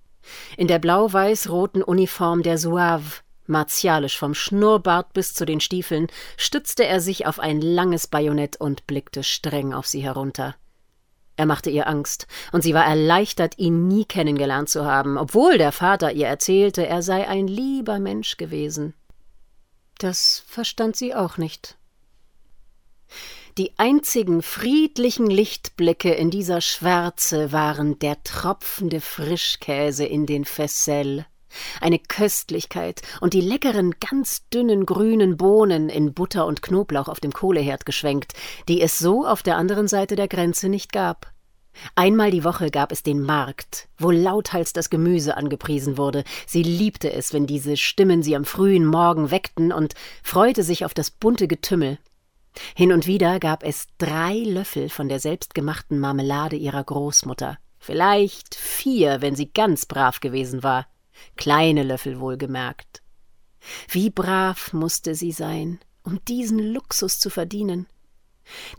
In 0.56 0.68
der 0.68 0.78
blau-weiß-roten 0.78 1.82
Uniform 1.82 2.42
der 2.42 2.56
Zouave, 2.56 3.22
martialisch 3.46 4.18
vom 4.18 4.34
Schnurrbart 4.34 5.12
bis 5.12 5.32
zu 5.34 5.46
den 5.46 5.60
Stiefeln, 5.60 6.08
stützte 6.36 6.84
er 6.84 7.00
sich 7.00 7.26
auf 7.26 7.40
ein 7.40 7.60
langes 7.60 8.06
Bajonett 8.06 8.60
und 8.60 8.86
blickte 8.86 9.22
streng 9.22 9.72
auf 9.72 9.86
sie 9.86 10.00
herunter. 10.00 10.56
Er 11.38 11.46
machte 11.46 11.70
ihr 11.70 11.86
Angst, 11.86 12.26
und 12.50 12.62
sie 12.62 12.74
war 12.74 12.84
erleichtert, 12.84 13.58
ihn 13.58 13.86
nie 13.86 14.04
kennengelernt 14.04 14.68
zu 14.68 14.84
haben, 14.84 15.16
obwohl 15.16 15.56
der 15.56 15.70
Vater 15.70 16.10
ihr 16.10 16.26
erzählte, 16.26 16.84
er 16.84 17.00
sei 17.00 17.28
ein 17.28 17.46
lieber 17.46 18.00
Mensch 18.00 18.38
gewesen. 18.38 18.92
Das 19.98 20.42
verstand 20.48 20.96
sie 20.96 21.14
auch 21.14 21.38
nicht. 21.38 21.78
Die 23.56 23.78
einzigen 23.78 24.42
friedlichen 24.42 25.28
Lichtblicke 25.28 26.12
in 26.12 26.32
dieser 26.32 26.60
Schwärze 26.60 27.52
waren 27.52 28.00
der 28.00 28.20
tropfende 28.24 29.00
Frischkäse 29.00 30.06
in 30.06 30.26
den 30.26 30.44
Fessel, 30.44 31.24
eine 31.80 31.98
Köstlichkeit 31.98 33.02
und 33.20 33.34
die 33.34 33.40
leckeren, 33.40 33.94
ganz 34.00 34.48
dünnen 34.48 34.86
grünen 34.86 35.36
Bohnen 35.36 35.88
in 35.88 36.14
Butter 36.14 36.46
und 36.46 36.62
Knoblauch 36.62 37.08
auf 37.08 37.20
dem 37.20 37.32
Kohleherd 37.32 37.86
geschwenkt, 37.86 38.34
die 38.68 38.80
es 38.80 38.98
so 38.98 39.26
auf 39.26 39.42
der 39.42 39.56
anderen 39.56 39.88
Seite 39.88 40.16
der 40.16 40.28
Grenze 40.28 40.68
nicht 40.68 40.92
gab. 40.92 41.32
Einmal 41.94 42.30
die 42.30 42.44
Woche 42.44 42.70
gab 42.70 42.92
es 42.92 43.02
den 43.02 43.22
Markt, 43.22 43.88
wo 43.98 44.10
lauthals 44.10 44.72
das 44.72 44.90
Gemüse 44.90 45.36
angepriesen 45.36 45.96
wurde. 45.96 46.24
Sie 46.46 46.62
liebte 46.62 47.12
es, 47.12 47.32
wenn 47.32 47.46
diese 47.46 47.76
Stimmen 47.76 48.22
sie 48.22 48.34
am 48.36 48.44
frühen 48.44 48.84
Morgen 48.84 49.30
weckten 49.30 49.72
und 49.72 49.94
freute 50.22 50.62
sich 50.62 50.84
auf 50.84 50.94
das 50.94 51.10
bunte 51.10 51.46
Getümmel. 51.46 51.98
Hin 52.74 52.92
und 52.92 53.06
wieder 53.06 53.38
gab 53.38 53.62
es 53.62 53.86
drei 53.98 54.34
Löffel 54.34 54.88
von 54.88 55.08
der 55.08 55.20
selbstgemachten 55.20 56.00
Marmelade 56.00 56.56
ihrer 56.56 56.82
Großmutter. 56.82 57.58
Vielleicht 57.78 58.56
vier, 58.56 59.20
wenn 59.20 59.36
sie 59.36 59.52
ganz 59.52 59.86
brav 59.86 60.18
gewesen 60.18 60.62
war 60.62 60.86
kleine 61.36 61.82
Löffel 61.82 62.20
wohlgemerkt. 62.20 63.02
Wie 63.88 64.10
brav 64.10 64.72
musste 64.72 65.14
sie 65.14 65.32
sein, 65.32 65.80
um 66.02 66.24
diesen 66.26 66.58
Luxus 66.58 67.18
zu 67.18 67.30
verdienen. 67.30 67.86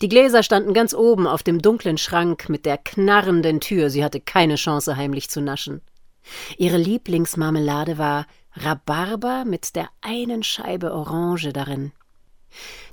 Die 0.01 0.10
Gläser 0.10 0.41
standen 0.41 0.74
ganz 0.74 0.93
oben 0.93 1.27
auf 1.27 1.43
dem 1.43 1.62
dunklen 1.62 1.98
Schrank 1.98 2.50
mit 2.50 2.65
der 2.65 2.77
knarrenden 2.77 3.60
Tür, 3.60 3.89
sie 3.89 4.03
hatte 4.03 4.19
keine 4.19 4.55
Chance 4.55 4.98
heimlich 4.98 5.29
zu 5.29 5.41
naschen. 5.41 5.81
Ihre 6.58 6.77
Lieblingsmarmelade 6.77 7.98
war 7.98 8.25
Rhabarber 8.53 9.46
mit 9.46 9.75
der 9.75 9.89
einen 10.01 10.43
Scheibe 10.43 10.93
Orange 10.93 11.53
darin. 11.53 11.91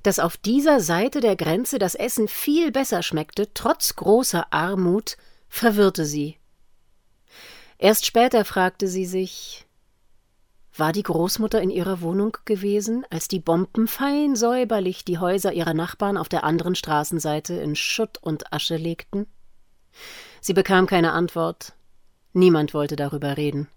Dass 0.02 0.18
auf 0.18 0.36
dieser 0.36 0.80
Seite 0.80 1.20
der 1.20 1.36
Grenze 1.36 1.78
das 1.78 1.94
Essen 1.94 2.28
viel 2.28 2.70
besser 2.72 3.02
schmeckte, 3.02 3.52
trotz 3.54 3.96
großer 3.96 4.52
Armut, 4.52 5.16
verwirrte 5.48 6.04
sie. 6.04 6.36
Erst 7.78 8.06
später 8.06 8.44
fragte 8.44 8.88
sie 8.88 9.04
sich, 9.04 9.66
war 10.78 10.92
die 10.92 11.02
Großmutter 11.02 11.60
in 11.62 11.70
ihrer 11.70 12.02
Wohnung 12.02 12.36
gewesen, 12.44 13.06
als 13.08 13.28
die 13.28 13.40
Bomben 13.40 13.88
fein 13.88 14.36
säuberlich 14.36 15.04
die 15.04 15.18
Häuser 15.18 15.52
ihrer 15.52 15.72
Nachbarn 15.72 16.18
auf 16.18 16.28
der 16.28 16.44
anderen 16.44 16.74
Straßenseite 16.74 17.54
in 17.54 17.76
Schutt 17.76 18.18
und 18.20 18.52
Asche 18.52 18.76
legten? 18.76 19.26
Sie 20.40 20.52
bekam 20.52 20.86
keine 20.86 21.12
Antwort. 21.12 21.72
Niemand 22.34 22.74
wollte 22.74 22.96
darüber 22.96 23.38
reden. 23.38 23.68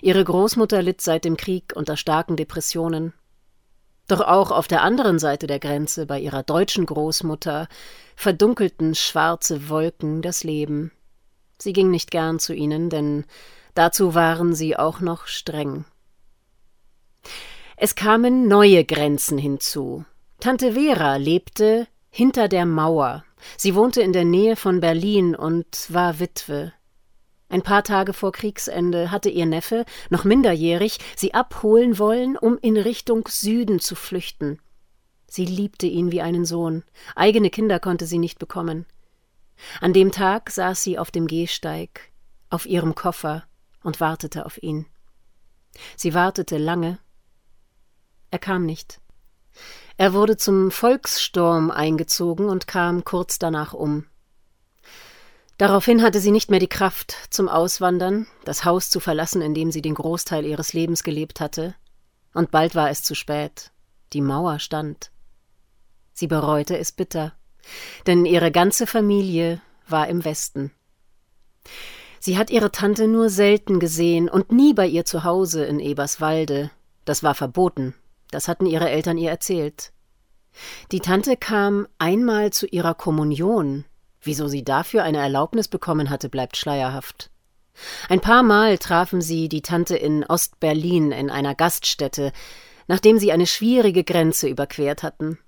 Ihre 0.00 0.24
Großmutter 0.24 0.82
litt 0.82 1.02
seit 1.02 1.24
dem 1.24 1.36
Krieg 1.36 1.74
unter 1.76 1.96
starken 1.96 2.36
Depressionen. 2.36 3.12
Doch 4.08 4.22
auch 4.22 4.50
auf 4.50 4.66
der 4.66 4.82
anderen 4.82 5.18
Seite 5.18 5.46
der 5.46 5.60
Grenze, 5.60 6.06
bei 6.06 6.18
ihrer 6.18 6.42
deutschen 6.42 6.86
Großmutter, 6.86 7.68
verdunkelten 8.16 8.94
schwarze 8.94 9.68
Wolken 9.68 10.22
das 10.22 10.42
Leben. 10.42 10.90
Sie 11.60 11.72
ging 11.72 11.90
nicht 11.90 12.10
gern 12.10 12.38
zu 12.38 12.54
ihnen, 12.54 12.90
denn 12.90 13.24
dazu 13.74 14.14
waren 14.14 14.54
sie 14.54 14.76
auch 14.76 15.00
noch 15.00 15.26
streng. 15.26 15.84
Es 17.76 17.94
kamen 17.94 18.48
neue 18.48 18.84
Grenzen 18.84 19.38
hinzu. 19.38 20.04
Tante 20.38 20.72
Vera 20.72 21.16
lebte 21.16 21.86
hinter 22.10 22.48
der 22.48 22.66
Mauer. 22.66 23.24
Sie 23.56 23.74
wohnte 23.74 24.02
in 24.02 24.12
der 24.12 24.24
Nähe 24.24 24.56
von 24.56 24.80
Berlin 24.80 25.34
und 25.34 25.86
war 25.88 26.18
Witwe. 26.18 26.72
Ein 27.48 27.62
paar 27.62 27.82
Tage 27.82 28.12
vor 28.12 28.32
Kriegsende 28.32 29.10
hatte 29.10 29.28
ihr 29.28 29.46
Neffe, 29.46 29.84
noch 30.08 30.24
minderjährig, 30.24 30.98
sie 31.16 31.34
abholen 31.34 31.98
wollen, 31.98 32.36
um 32.36 32.58
in 32.62 32.76
Richtung 32.76 33.26
Süden 33.28 33.80
zu 33.80 33.96
flüchten. 33.96 34.60
Sie 35.26 35.44
liebte 35.44 35.86
ihn 35.86 36.12
wie 36.12 36.22
einen 36.22 36.44
Sohn. 36.44 36.84
Eigene 37.16 37.50
Kinder 37.50 37.80
konnte 37.80 38.06
sie 38.06 38.18
nicht 38.18 38.38
bekommen. 38.38 38.86
An 39.80 39.92
dem 39.92 40.12
Tag 40.12 40.50
saß 40.50 40.82
sie 40.82 40.98
auf 40.98 41.10
dem 41.10 41.26
Gehsteig, 41.26 42.12
auf 42.48 42.66
ihrem 42.66 42.94
Koffer 42.94 43.44
und 43.82 44.00
wartete 44.00 44.46
auf 44.46 44.62
ihn. 44.62 44.86
Sie 45.96 46.14
wartete 46.14 46.58
lange. 46.58 46.98
Er 48.30 48.38
kam 48.38 48.66
nicht. 48.66 49.00
Er 49.96 50.12
wurde 50.12 50.36
zum 50.36 50.70
Volkssturm 50.70 51.70
eingezogen 51.70 52.48
und 52.48 52.66
kam 52.66 53.04
kurz 53.04 53.38
danach 53.38 53.74
um. 53.74 54.06
Daraufhin 55.58 56.02
hatte 56.02 56.20
sie 56.20 56.30
nicht 56.30 56.50
mehr 56.50 56.58
die 56.58 56.68
Kraft 56.68 57.14
zum 57.28 57.48
Auswandern, 57.48 58.26
das 58.44 58.64
Haus 58.64 58.88
zu 58.88 58.98
verlassen, 58.98 59.42
in 59.42 59.52
dem 59.52 59.70
sie 59.70 59.82
den 59.82 59.94
Großteil 59.94 60.46
ihres 60.46 60.72
Lebens 60.72 61.02
gelebt 61.02 61.38
hatte, 61.38 61.74
und 62.32 62.50
bald 62.50 62.74
war 62.74 62.88
es 62.88 63.02
zu 63.02 63.14
spät. 63.14 63.72
Die 64.14 64.22
Mauer 64.22 64.58
stand. 64.58 65.10
Sie 66.14 66.26
bereute 66.26 66.78
es 66.78 66.92
bitter 66.92 67.34
denn 68.06 68.24
ihre 68.24 68.50
ganze 68.50 68.86
Familie 68.86 69.60
war 69.88 70.08
im 70.08 70.24
Westen. 70.24 70.70
Sie 72.18 72.36
hat 72.36 72.50
ihre 72.50 72.70
Tante 72.70 73.08
nur 73.08 73.30
selten 73.30 73.80
gesehen 73.80 74.28
und 74.28 74.52
nie 74.52 74.74
bei 74.74 74.86
ihr 74.86 75.04
zu 75.04 75.24
Hause 75.24 75.64
in 75.64 75.80
Eberswalde. 75.80 76.70
Das 77.04 77.22
war 77.22 77.34
verboten. 77.34 77.94
Das 78.30 78.46
hatten 78.46 78.66
ihre 78.66 78.90
Eltern 78.90 79.16
ihr 79.16 79.30
erzählt. 79.30 79.92
Die 80.92 81.00
Tante 81.00 81.36
kam 81.36 81.86
einmal 81.98 82.52
zu 82.52 82.66
ihrer 82.66 82.94
Kommunion. 82.94 83.84
Wieso 84.20 84.48
sie 84.48 84.64
dafür 84.64 85.02
eine 85.02 85.18
Erlaubnis 85.18 85.68
bekommen 85.68 86.10
hatte, 86.10 86.28
bleibt 86.28 86.56
schleierhaft. 86.56 87.30
Ein 88.08 88.20
paar 88.20 88.42
Mal 88.42 88.76
trafen 88.78 89.22
sie 89.22 89.48
die 89.48 89.62
Tante 89.62 89.96
in 89.96 90.24
Ostberlin 90.24 91.12
in 91.12 91.30
einer 91.30 91.54
Gaststätte, 91.54 92.32
nachdem 92.86 93.18
sie 93.18 93.32
eine 93.32 93.46
schwierige 93.46 94.04
Grenze 94.04 94.48
überquert 94.48 95.02
hatten. 95.02 95.38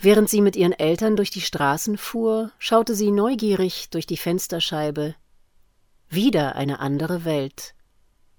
Während 0.00 0.28
sie 0.28 0.40
mit 0.40 0.56
ihren 0.56 0.72
Eltern 0.72 1.16
durch 1.16 1.30
die 1.30 1.40
Straßen 1.40 1.96
fuhr, 1.96 2.50
schaute 2.58 2.94
sie 2.94 3.10
neugierig 3.10 3.90
durch 3.90 4.06
die 4.06 4.16
Fensterscheibe. 4.16 5.14
Wieder 6.08 6.56
eine 6.56 6.80
andere 6.80 7.24
Welt. 7.24 7.74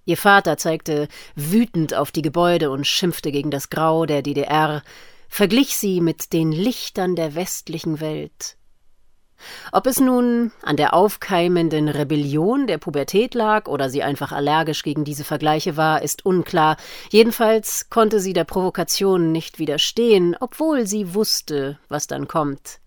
Ihr 0.04 0.16
Vater 0.16 0.56
zeigte 0.56 1.08
wütend 1.34 1.94
auf 1.94 2.10
die 2.10 2.22
Gebäude 2.22 2.70
und 2.70 2.86
schimpfte 2.86 3.30
gegen 3.32 3.50
das 3.50 3.70
Grau 3.70 4.04
der 4.04 4.22
DDR, 4.22 4.82
verglich 5.28 5.76
sie 5.76 6.00
mit 6.00 6.32
den 6.32 6.52
Lichtern 6.52 7.16
der 7.16 7.34
westlichen 7.34 8.00
Welt. 8.00 8.56
Ob 9.72 9.86
es 9.86 10.00
nun 10.00 10.52
an 10.62 10.76
der 10.76 10.94
aufkeimenden 10.94 11.88
Rebellion 11.88 12.66
der 12.66 12.78
Pubertät 12.78 13.34
lag 13.34 13.68
oder 13.68 13.90
sie 13.90 14.02
einfach 14.02 14.32
allergisch 14.32 14.82
gegen 14.82 15.04
diese 15.04 15.24
Vergleiche 15.24 15.76
war, 15.76 16.02
ist 16.02 16.24
unklar. 16.24 16.76
Jedenfalls 17.10 17.88
konnte 17.90 18.20
sie 18.20 18.32
der 18.32 18.44
Provokation 18.44 19.32
nicht 19.32 19.58
widerstehen, 19.58 20.36
obwohl 20.38 20.86
sie 20.86 21.14
wusste, 21.14 21.78
was 21.88 22.06
dann 22.06 22.28
kommt. 22.28 22.80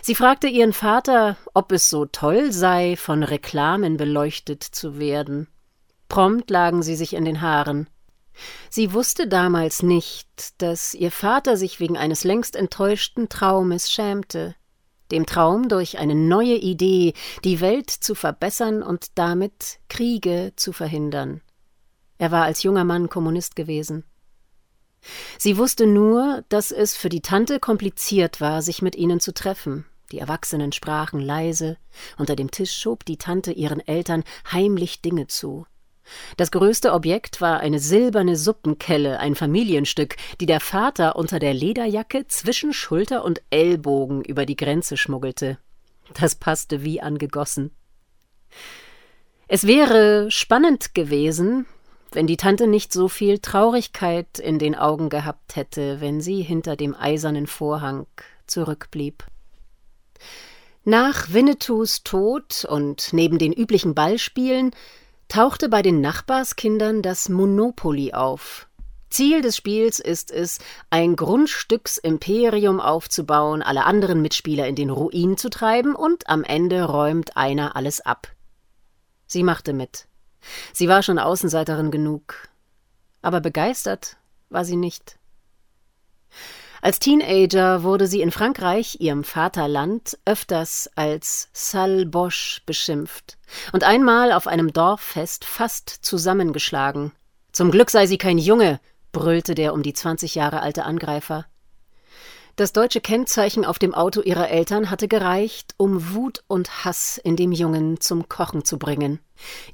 Sie 0.00 0.14
fragte 0.14 0.46
ihren 0.46 0.72
Vater, 0.72 1.36
ob 1.52 1.72
es 1.72 1.90
so 1.90 2.06
toll 2.06 2.52
sei, 2.52 2.96
von 2.96 3.22
Reklamen 3.22 3.96
beleuchtet 3.96 4.62
zu 4.62 4.98
werden. 4.98 5.48
Prompt 6.08 6.50
lagen 6.50 6.82
sie 6.82 6.94
sich 6.94 7.14
in 7.14 7.24
den 7.24 7.40
Haaren. 7.40 7.88
Sie 8.70 8.92
wusste 8.92 9.26
damals 9.26 9.82
nicht, 9.82 10.62
dass 10.62 10.94
ihr 10.94 11.10
Vater 11.10 11.56
sich 11.56 11.80
wegen 11.80 11.96
eines 11.96 12.22
längst 12.22 12.54
enttäuschten 12.54 13.28
Traumes 13.28 13.90
schämte 13.90 14.54
dem 15.10 15.26
Traum 15.26 15.68
durch 15.68 15.98
eine 15.98 16.14
neue 16.14 16.56
Idee 16.56 17.14
die 17.44 17.60
Welt 17.60 17.90
zu 17.90 18.14
verbessern 18.14 18.82
und 18.82 19.06
damit 19.16 19.78
Kriege 19.88 20.52
zu 20.56 20.72
verhindern. 20.72 21.40
Er 22.18 22.30
war 22.30 22.44
als 22.44 22.62
junger 22.62 22.84
Mann 22.84 23.08
Kommunist 23.08 23.56
gewesen. 23.56 24.04
Sie 25.38 25.56
wusste 25.56 25.86
nur, 25.86 26.44
dass 26.48 26.72
es 26.72 26.96
für 26.96 27.08
die 27.08 27.20
Tante 27.20 27.60
kompliziert 27.60 28.40
war, 28.40 28.62
sich 28.62 28.82
mit 28.82 28.96
ihnen 28.96 29.20
zu 29.20 29.32
treffen. 29.32 29.84
Die 30.12 30.18
Erwachsenen 30.18 30.72
sprachen 30.72 31.20
leise, 31.20 31.76
unter 32.16 32.36
dem 32.36 32.50
Tisch 32.50 32.72
schob 32.72 33.04
die 33.04 33.16
Tante 33.16 33.52
ihren 33.52 33.80
Eltern 33.80 34.24
heimlich 34.50 35.02
Dinge 35.02 35.26
zu. 35.26 35.66
Das 36.36 36.50
größte 36.50 36.92
Objekt 36.92 37.40
war 37.40 37.60
eine 37.60 37.78
silberne 37.78 38.36
Suppenkelle, 38.36 39.18
ein 39.18 39.34
Familienstück, 39.34 40.16
die 40.40 40.46
der 40.46 40.60
Vater 40.60 41.16
unter 41.16 41.38
der 41.38 41.54
Lederjacke 41.54 42.26
zwischen 42.28 42.72
Schulter 42.72 43.24
und 43.24 43.42
Ellbogen 43.50 44.22
über 44.22 44.46
die 44.46 44.56
Grenze 44.56 44.96
schmuggelte. 44.96 45.58
Das 46.14 46.34
passte 46.34 46.84
wie 46.84 47.00
angegossen. 47.00 47.72
Es 49.48 49.66
wäre 49.66 50.30
spannend 50.30 50.94
gewesen, 50.94 51.66
wenn 52.12 52.26
die 52.26 52.36
Tante 52.36 52.66
nicht 52.66 52.92
so 52.92 53.08
viel 53.08 53.38
Traurigkeit 53.38 54.38
in 54.38 54.58
den 54.58 54.74
Augen 54.74 55.08
gehabt 55.08 55.56
hätte, 55.56 56.00
wenn 56.00 56.20
sie 56.20 56.42
hinter 56.42 56.76
dem 56.76 56.94
eisernen 56.94 57.46
Vorhang 57.46 58.06
zurückblieb. 58.46 59.24
Nach 60.84 61.32
Winnetous 61.32 62.04
Tod 62.04 62.64
und 62.64 63.12
neben 63.12 63.38
den 63.38 63.52
üblichen 63.52 63.94
Ballspielen 63.94 64.70
tauchte 65.28 65.68
bei 65.68 65.82
den 65.82 66.00
Nachbarskindern 66.00 67.02
das 67.02 67.28
Monopoly 67.28 68.12
auf. 68.12 68.68
Ziel 69.08 69.40
des 69.40 69.56
Spiels 69.56 70.00
ist 70.00 70.30
es, 70.30 70.58
ein 70.90 71.16
Grundstücksimperium 71.16 72.80
aufzubauen, 72.80 73.62
alle 73.62 73.84
anderen 73.84 74.20
Mitspieler 74.20 74.66
in 74.66 74.74
den 74.74 74.90
Ruin 74.90 75.36
zu 75.36 75.48
treiben 75.48 75.94
und 75.94 76.28
am 76.28 76.44
Ende 76.44 76.84
räumt 76.84 77.36
einer 77.36 77.76
alles 77.76 78.00
ab. 78.00 78.28
Sie 79.26 79.42
machte 79.42 79.72
mit. 79.72 80.06
Sie 80.72 80.88
war 80.88 81.02
schon 81.02 81.18
Außenseiterin 81.18 81.90
genug. 81.90 82.48
Aber 83.22 83.40
begeistert 83.40 84.16
war 84.50 84.64
sie 84.64 84.76
nicht. 84.76 85.18
Als 86.82 86.98
Teenager 86.98 87.82
wurde 87.82 88.06
sie 88.06 88.20
in 88.20 88.30
Frankreich, 88.30 89.00
ihrem 89.00 89.24
Vaterland, 89.24 90.18
öfters 90.24 90.90
als 90.94 91.48
Sale 91.52 92.06
Bosch 92.06 92.62
beschimpft 92.66 93.38
und 93.72 93.84
einmal 93.84 94.32
auf 94.32 94.46
einem 94.46 94.72
Dorffest 94.72 95.44
fast 95.44 95.88
zusammengeschlagen. 95.88 97.12
Zum 97.52 97.70
Glück 97.70 97.90
sei 97.90 98.06
sie 98.06 98.18
kein 98.18 98.38
Junge, 98.38 98.80
brüllte 99.12 99.54
der 99.54 99.72
um 99.72 99.82
die 99.82 99.94
zwanzig 99.94 100.34
Jahre 100.34 100.60
alte 100.60 100.84
Angreifer. 100.84 101.46
Das 102.56 102.72
deutsche 102.72 103.02
Kennzeichen 103.02 103.66
auf 103.66 103.78
dem 103.78 103.92
Auto 103.92 104.22
ihrer 104.22 104.48
Eltern 104.48 104.90
hatte 104.90 105.08
gereicht, 105.08 105.74
um 105.76 106.14
Wut 106.14 106.42
und 106.48 106.86
Hass 106.86 107.20
in 107.22 107.36
dem 107.36 107.52
Jungen 107.52 108.00
zum 108.00 108.30
Kochen 108.30 108.64
zu 108.64 108.78
bringen. 108.78 109.20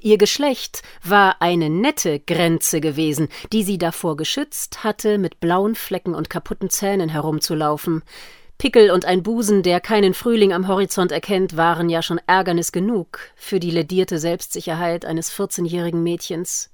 Ihr 0.01 0.17
Geschlecht 0.17 0.81
war 1.01 1.41
eine 1.41 1.69
nette 1.69 2.19
Grenze 2.19 2.81
gewesen, 2.81 3.29
die 3.53 3.63
sie 3.63 3.77
davor 3.77 4.17
geschützt 4.17 4.83
hatte, 4.83 5.17
mit 5.17 5.39
blauen 5.39 5.75
Flecken 5.75 6.13
und 6.13 6.29
kaputten 6.29 6.69
Zähnen 6.69 7.07
herumzulaufen. 7.07 8.03
Pickel 8.57 8.91
und 8.91 9.05
ein 9.05 9.23
Busen, 9.23 9.63
der 9.63 9.79
keinen 9.79 10.13
Frühling 10.13 10.51
am 10.51 10.67
Horizont 10.67 11.13
erkennt, 11.13 11.55
waren 11.55 11.87
ja 11.87 12.01
schon 12.01 12.19
Ärgernis 12.27 12.73
genug 12.73 13.19
für 13.37 13.61
die 13.61 13.71
ledierte 13.71 14.19
Selbstsicherheit 14.19 15.05
eines 15.05 15.31
vierzehnjährigen 15.31 16.03
Mädchens. 16.03 16.69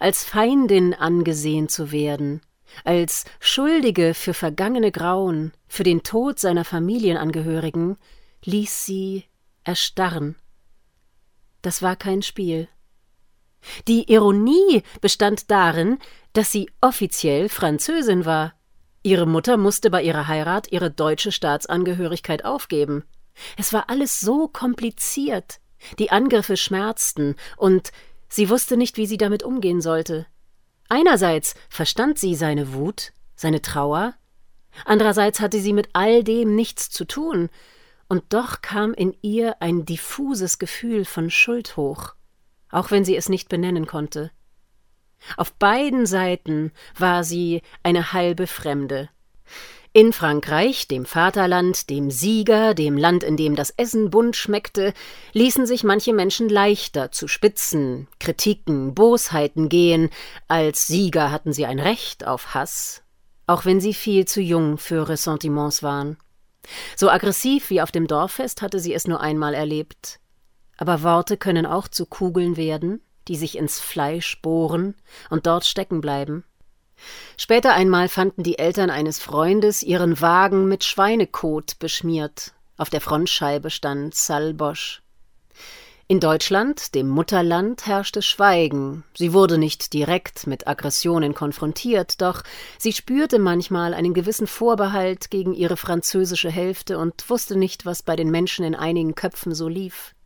Als 0.00 0.24
Feindin 0.24 0.92
angesehen 0.92 1.68
zu 1.68 1.92
werden, 1.92 2.40
als 2.84 3.24
Schuldige 3.40 4.14
für 4.14 4.34
vergangene 4.34 4.92
Grauen, 4.92 5.52
für 5.68 5.82
den 5.82 6.02
Tod 6.02 6.38
seiner 6.38 6.64
Familienangehörigen, 6.64 7.96
ließ 8.44 8.84
sie 8.84 9.24
erstarren. 9.64 10.36
Das 11.62 11.82
war 11.82 11.96
kein 11.96 12.22
Spiel. 12.22 12.68
Die 13.88 14.10
Ironie 14.10 14.82
bestand 15.00 15.50
darin, 15.50 15.98
dass 16.32 16.50
sie 16.50 16.70
offiziell 16.80 17.48
Französin 17.48 18.24
war. 18.24 18.54
Ihre 19.02 19.26
Mutter 19.26 19.56
musste 19.56 19.90
bei 19.90 20.02
ihrer 20.02 20.28
Heirat 20.28 20.72
ihre 20.72 20.90
deutsche 20.90 21.32
Staatsangehörigkeit 21.32 22.44
aufgeben. 22.44 23.04
Es 23.56 23.72
war 23.72 23.88
alles 23.88 24.20
so 24.20 24.48
kompliziert. 24.48 25.60
Die 25.98 26.10
Angriffe 26.10 26.56
schmerzten, 26.56 27.36
und 27.56 27.92
sie 28.28 28.50
wusste 28.50 28.76
nicht, 28.76 28.96
wie 28.96 29.06
sie 29.06 29.16
damit 29.16 29.42
umgehen 29.42 29.80
sollte. 29.80 30.26
Einerseits 30.90 31.54
verstand 31.68 32.18
sie 32.18 32.34
seine 32.34 32.74
Wut, 32.74 33.12
seine 33.36 33.62
Trauer, 33.62 34.14
andererseits 34.84 35.38
hatte 35.38 35.60
sie 35.60 35.72
mit 35.72 35.88
all 35.92 36.24
dem 36.24 36.56
nichts 36.56 36.90
zu 36.90 37.04
tun, 37.04 37.48
und 38.08 38.24
doch 38.30 38.60
kam 38.60 38.92
in 38.92 39.16
ihr 39.22 39.62
ein 39.62 39.84
diffuses 39.84 40.58
Gefühl 40.58 41.04
von 41.04 41.30
Schuld 41.30 41.76
hoch, 41.76 42.14
auch 42.70 42.90
wenn 42.90 43.04
sie 43.04 43.16
es 43.16 43.28
nicht 43.28 43.48
benennen 43.48 43.86
konnte. 43.86 44.32
Auf 45.36 45.52
beiden 45.52 46.06
Seiten 46.06 46.72
war 46.98 47.22
sie 47.22 47.62
eine 47.84 48.12
halbe 48.12 48.48
Fremde, 48.48 49.10
in 49.92 50.12
Frankreich, 50.12 50.86
dem 50.86 51.04
Vaterland, 51.04 51.90
dem 51.90 52.12
Sieger, 52.12 52.74
dem 52.74 52.96
Land, 52.96 53.24
in 53.24 53.36
dem 53.36 53.56
das 53.56 53.70
Essen 53.70 54.10
bunt 54.10 54.36
schmeckte, 54.36 54.94
ließen 55.32 55.66
sich 55.66 55.82
manche 55.82 56.12
Menschen 56.12 56.48
leichter 56.48 57.10
zu 57.10 57.26
Spitzen, 57.26 58.06
Kritiken, 58.20 58.94
Bosheiten 58.94 59.68
gehen, 59.68 60.10
als 60.46 60.86
Sieger 60.86 61.32
hatten 61.32 61.52
sie 61.52 61.66
ein 61.66 61.80
Recht 61.80 62.24
auf 62.24 62.54
Hass, 62.54 63.02
auch 63.48 63.64
wenn 63.64 63.80
sie 63.80 63.94
viel 63.94 64.26
zu 64.26 64.40
jung 64.40 64.78
für 64.78 65.08
Ressentiments 65.08 65.82
waren. 65.82 66.18
So 66.96 67.10
aggressiv 67.10 67.70
wie 67.70 67.82
auf 67.82 67.90
dem 67.90 68.06
Dorffest 68.06 68.62
hatte 68.62 68.78
sie 68.78 68.94
es 68.94 69.08
nur 69.08 69.20
einmal 69.20 69.54
erlebt. 69.54 70.20
Aber 70.76 71.02
Worte 71.02 71.36
können 71.36 71.66
auch 71.66 71.88
zu 71.88 72.06
Kugeln 72.06 72.56
werden, 72.56 73.02
die 73.26 73.36
sich 73.36 73.58
ins 73.58 73.80
Fleisch 73.80 74.40
bohren 74.40 74.94
und 75.30 75.46
dort 75.46 75.64
stecken 75.64 76.00
bleiben. 76.00 76.44
Später 77.36 77.72
einmal 77.72 78.08
fanden 78.08 78.42
die 78.42 78.58
Eltern 78.58 78.90
eines 78.90 79.18
Freundes 79.18 79.82
ihren 79.82 80.20
Wagen 80.20 80.68
mit 80.68 80.84
Schweinekot 80.84 81.78
beschmiert. 81.78 82.52
Auf 82.76 82.90
der 82.90 83.00
Frontscheibe 83.00 83.70
stand 83.70 84.14
Salbosch. 84.14 85.02
In 86.10 86.18
Deutschland, 86.18 86.96
dem 86.96 87.08
Mutterland, 87.08 87.86
herrschte 87.86 88.20
Schweigen. 88.20 89.04
Sie 89.14 89.32
wurde 89.32 89.58
nicht 89.58 89.92
direkt 89.92 90.48
mit 90.48 90.66
Aggressionen 90.66 91.34
konfrontiert, 91.34 92.20
doch 92.20 92.42
sie 92.78 92.92
spürte 92.92 93.38
manchmal 93.38 93.94
einen 93.94 94.12
gewissen 94.12 94.48
Vorbehalt 94.48 95.30
gegen 95.30 95.54
ihre 95.54 95.76
französische 95.76 96.50
Hälfte 96.50 96.98
und 96.98 97.30
wusste 97.30 97.54
nicht, 97.54 97.86
was 97.86 98.02
bei 98.02 98.16
den 98.16 98.32
Menschen 98.32 98.64
in 98.64 98.74
einigen 98.74 99.14
Köpfen 99.14 99.54
so 99.54 99.68
lief. 99.68 100.16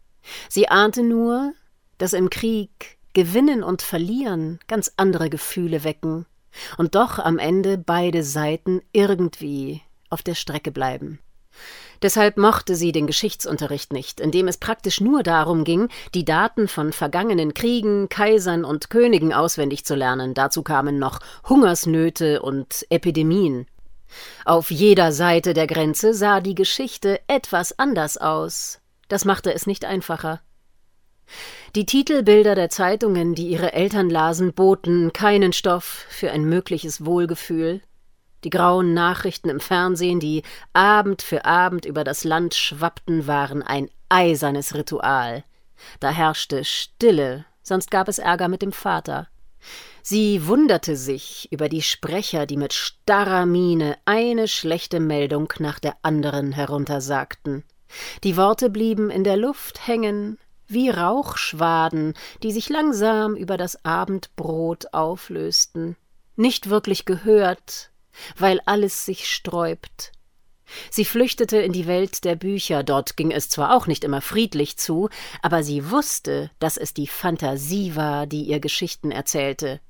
Sie 0.49 0.69
ahnte 0.69 1.03
nur, 1.03 1.53
dass 1.99 2.15
im 2.15 2.31
Krieg 2.31 2.97
Gewinnen 3.13 3.63
und 3.63 3.83
Verlieren 3.83 4.61
ganz 4.67 4.91
andere 4.97 5.29
Gefühle 5.29 5.85
wecken 5.85 6.25
und 6.79 6.95
doch 6.95 7.19
am 7.19 7.39
Ende 7.39 7.79
beide 7.79 8.23
Seiten 8.23 8.81
irgendwie 8.93 9.83
auf 10.11 10.23
der 10.23 10.35
Strecke 10.35 10.71
bleiben. 10.71 11.19
Deshalb 12.03 12.37
mochte 12.37 12.77
sie 12.77 12.93
den 12.93 13.07
Geschichtsunterricht 13.07 13.93
nicht, 13.93 14.21
in 14.21 14.31
dem 14.31 14.49
es 14.49 14.59
praktisch 14.59 15.01
nur 15.01 15.23
darum 15.23 15.65
ging, 15.65 15.89
die 16.15 16.25
Daten 16.25 16.69
von 16.69 16.93
vergangenen 16.93 17.55
Kriegen, 17.55 18.09
Kaisern 18.09 18.65
und 18.65 18.91
Königen 18.91 19.33
auswendig 19.33 19.85
zu 19.85 19.95
lernen. 19.95 20.35
Dazu 20.35 20.63
kamen 20.63 20.99
noch 20.99 21.21
Hungersnöte 21.49 22.43
und 22.43 22.85
Epidemien. 22.91 23.67
Auf 24.45 24.71
jeder 24.71 25.13
Seite 25.13 25.55
der 25.55 25.67
Grenze 25.67 26.15
sah 26.15 26.41
die 26.41 26.55
Geschichte 26.55 27.21
etwas 27.27 27.79
anders 27.79 28.17
aus. 28.17 28.81
Das 29.09 29.25
machte 29.25 29.55
es 29.55 29.67
nicht 29.67 29.85
einfacher. 29.85 30.41
Die 31.75 31.87
Titelbilder 31.87 32.55
der 32.55 32.71
Zeitungen, 32.71 33.35
die 33.35 33.49
ihre 33.49 33.73
Eltern 33.73 34.09
lasen, 34.09 34.53
boten 34.53 35.13
keinen 35.13 35.53
Stoff 35.53 36.07
für 36.09 36.31
ein 36.31 36.45
mögliches 36.45 37.05
Wohlgefühl. 37.05 37.81
Die 38.45 38.51
grauen 38.51 38.95
Nachrichten 38.95 39.49
im 39.49 39.59
Fernsehen, 39.59 40.21
die 40.21 40.45
Abend 40.73 41.21
für 41.21 41.45
Abend 41.45 41.85
über 41.85 42.05
das 42.05 42.23
Land 42.23 42.55
schwappten, 42.55 43.27
waren 43.27 43.61
ein 43.65 43.91
eisernes 44.09 44.77
Ritual. 44.77 45.43
Da 45.99 46.11
herrschte 46.11 46.63
Stille, 46.63 47.45
sonst 47.65 47.91
gab 47.91 48.07
es 48.07 48.21
Ärger 48.21 48.47
mit 48.47 48.63
dem 48.63 48.71
Vater. 48.71 49.27
Sie 50.01 50.47
wunderte 50.47 50.95
sich 50.95 51.49
über 51.51 51.69
die 51.69 51.83
Sprecher, 51.83 52.47
die 52.47 52.57
mit 52.57 52.73
starrer 52.73 53.47
Miene 53.47 53.97
eine 54.05 54.47
schlechte 54.47 55.01
Meldung 55.01 55.53
nach 55.59 55.81
der 55.81 55.97
anderen 56.03 56.53
heruntersagten. 56.53 57.65
Die 58.23 58.37
Worte 58.37 58.71
blieben 58.71 59.11
in 59.11 59.25
der 59.25 59.37
Luft 59.37 59.89
hängen, 59.89 60.39
wie 60.67 60.91
Rauchschwaden, 60.91 62.15
die 62.43 62.53
sich 62.53 62.69
langsam 62.69 63.37
über 63.37 63.57
das 63.57 63.85
Abendbrot 63.85 64.93
auflösten, 64.93 65.97
nicht 66.37 66.71
wirklich 66.71 67.05
gehört, 67.05 67.91
weil 68.37 68.61
alles 68.67 69.05
sich 69.05 69.29
sträubt. 69.29 70.13
Sie 70.91 71.05
flüchtete 71.05 71.59
in 71.59 71.73
die 71.73 71.87
Welt 71.87 72.25
der 72.25 72.37
Bücher, 72.37 72.83
dort 72.83 73.17
ging 73.17 73.31
es 73.31 73.51
zwar 73.51 73.77
auch 73.77 73.87
nicht 73.87 74.03
immer 74.03 74.21
friedlich 74.21 74.77
zu, 74.79 75.09
aber 75.43 75.63
sie 75.63 75.91
wusste, 75.91 76.51
dass 76.59 76.77
es 76.77 76.95
die 76.95 77.07
Fantasie 77.07 77.97
war, 77.97 78.27
die 78.27 78.45
ihr 78.45 78.61
Geschichten 78.61 79.11
erzählte. 79.11 79.81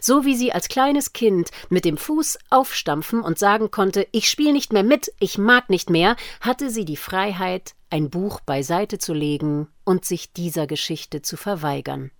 So 0.00 0.24
wie 0.24 0.36
sie 0.36 0.52
als 0.52 0.68
kleines 0.68 1.12
Kind 1.12 1.50
mit 1.68 1.84
dem 1.84 1.96
Fuß 1.96 2.38
aufstampfen 2.50 3.20
und 3.20 3.38
sagen 3.38 3.70
konnte, 3.70 4.06
ich 4.12 4.28
spiel 4.28 4.52
nicht 4.52 4.72
mehr 4.72 4.84
mit, 4.84 5.12
ich 5.18 5.38
mag 5.38 5.70
nicht 5.70 5.90
mehr, 5.90 6.16
hatte 6.40 6.70
sie 6.70 6.84
die 6.84 6.96
Freiheit, 6.96 7.74
ein 7.90 8.10
Buch 8.10 8.40
beiseite 8.40 8.98
zu 8.98 9.12
legen 9.12 9.68
und 9.84 10.04
sich 10.04 10.32
dieser 10.32 10.66
Geschichte 10.66 11.22
zu 11.22 11.36
verweigern. 11.36 12.10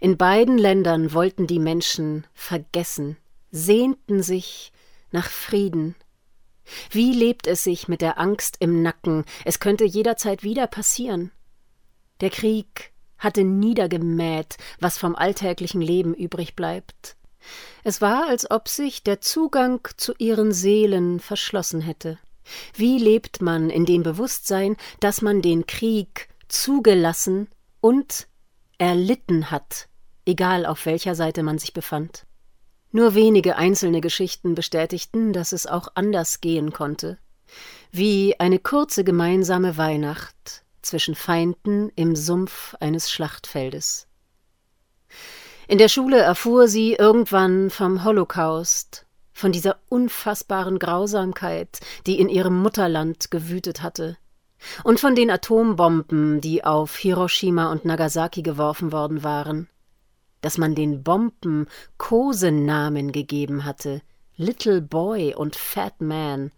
In 0.00 0.16
beiden 0.16 0.58
Ländern 0.58 1.12
wollten 1.12 1.46
die 1.46 1.58
Menschen 1.58 2.26
vergessen, 2.32 3.16
sehnten 3.50 4.22
sich 4.22 4.72
nach 5.10 5.28
Frieden. 5.28 5.94
Wie 6.90 7.12
lebt 7.12 7.46
es 7.46 7.64
sich 7.64 7.88
mit 7.88 8.00
der 8.00 8.18
Angst 8.18 8.56
im 8.60 8.82
Nacken, 8.82 9.24
es 9.44 9.60
könnte 9.60 9.84
jederzeit 9.84 10.42
wieder 10.42 10.66
passieren? 10.66 11.30
Der 12.20 12.30
Krieg 12.30 12.92
hatte 13.20 13.44
niedergemäht, 13.44 14.56
was 14.80 14.98
vom 14.98 15.14
alltäglichen 15.14 15.80
Leben 15.80 16.14
übrig 16.14 16.56
bleibt. 16.56 17.16
Es 17.84 18.00
war, 18.00 18.26
als 18.28 18.50
ob 18.50 18.68
sich 18.68 19.02
der 19.02 19.20
Zugang 19.20 19.80
zu 19.96 20.14
ihren 20.18 20.52
Seelen 20.52 21.20
verschlossen 21.20 21.80
hätte. 21.80 22.18
Wie 22.74 22.98
lebt 22.98 23.40
man 23.40 23.70
in 23.70 23.86
dem 23.86 24.02
Bewusstsein, 24.02 24.76
dass 24.98 25.22
man 25.22 25.40
den 25.40 25.66
Krieg 25.66 26.28
zugelassen 26.48 27.48
und 27.80 28.26
erlitten 28.78 29.50
hat, 29.50 29.88
egal 30.24 30.66
auf 30.66 30.84
welcher 30.86 31.14
Seite 31.14 31.42
man 31.42 31.58
sich 31.58 31.72
befand? 31.72 32.26
Nur 32.92 33.14
wenige 33.14 33.56
einzelne 33.56 34.00
Geschichten 34.00 34.54
bestätigten, 34.54 35.32
dass 35.32 35.52
es 35.52 35.66
auch 35.66 35.88
anders 35.94 36.40
gehen 36.40 36.72
konnte. 36.72 37.18
Wie 37.92 38.38
eine 38.40 38.58
kurze 38.58 39.04
gemeinsame 39.04 39.76
Weihnacht 39.76 40.64
zwischen 40.82 41.14
Feinden 41.14 41.90
im 41.96 42.16
Sumpf 42.16 42.74
eines 42.80 43.10
Schlachtfeldes. 43.10 44.06
In 45.68 45.78
der 45.78 45.88
Schule 45.88 46.18
erfuhr 46.18 46.68
sie 46.68 46.94
irgendwann 46.94 47.70
vom 47.70 48.04
Holocaust, 48.04 49.06
von 49.32 49.52
dieser 49.52 49.78
unfassbaren 49.88 50.78
Grausamkeit, 50.78 51.80
die 52.06 52.18
in 52.18 52.28
ihrem 52.28 52.60
Mutterland 52.60 53.30
gewütet 53.30 53.82
hatte, 53.82 54.16
und 54.84 55.00
von 55.00 55.14
den 55.14 55.30
Atombomben, 55.30 56.40
die 56.40 56.64
auf 56.64 56.96
Hiroshima 56.96 57.70
und 57.70 57.84
Nagasaki 57.84 58.42
geworfen 58.42 58.92
worden 58.92 59.22
waren, 59.22 59.68
dass 60.40 60.58
man 60.58 60.74
den 60.74 61.02
Bomben 61.02 61.66
Kosenamen 61.98 63.12
gegeben 63.12 63.64
hatte, 63.64 64.02
Little 64.36 64.80
Boy 64.82 65.34
und 65.34 65.56
Fat 65.56 66.00
Man, 66.00 66.50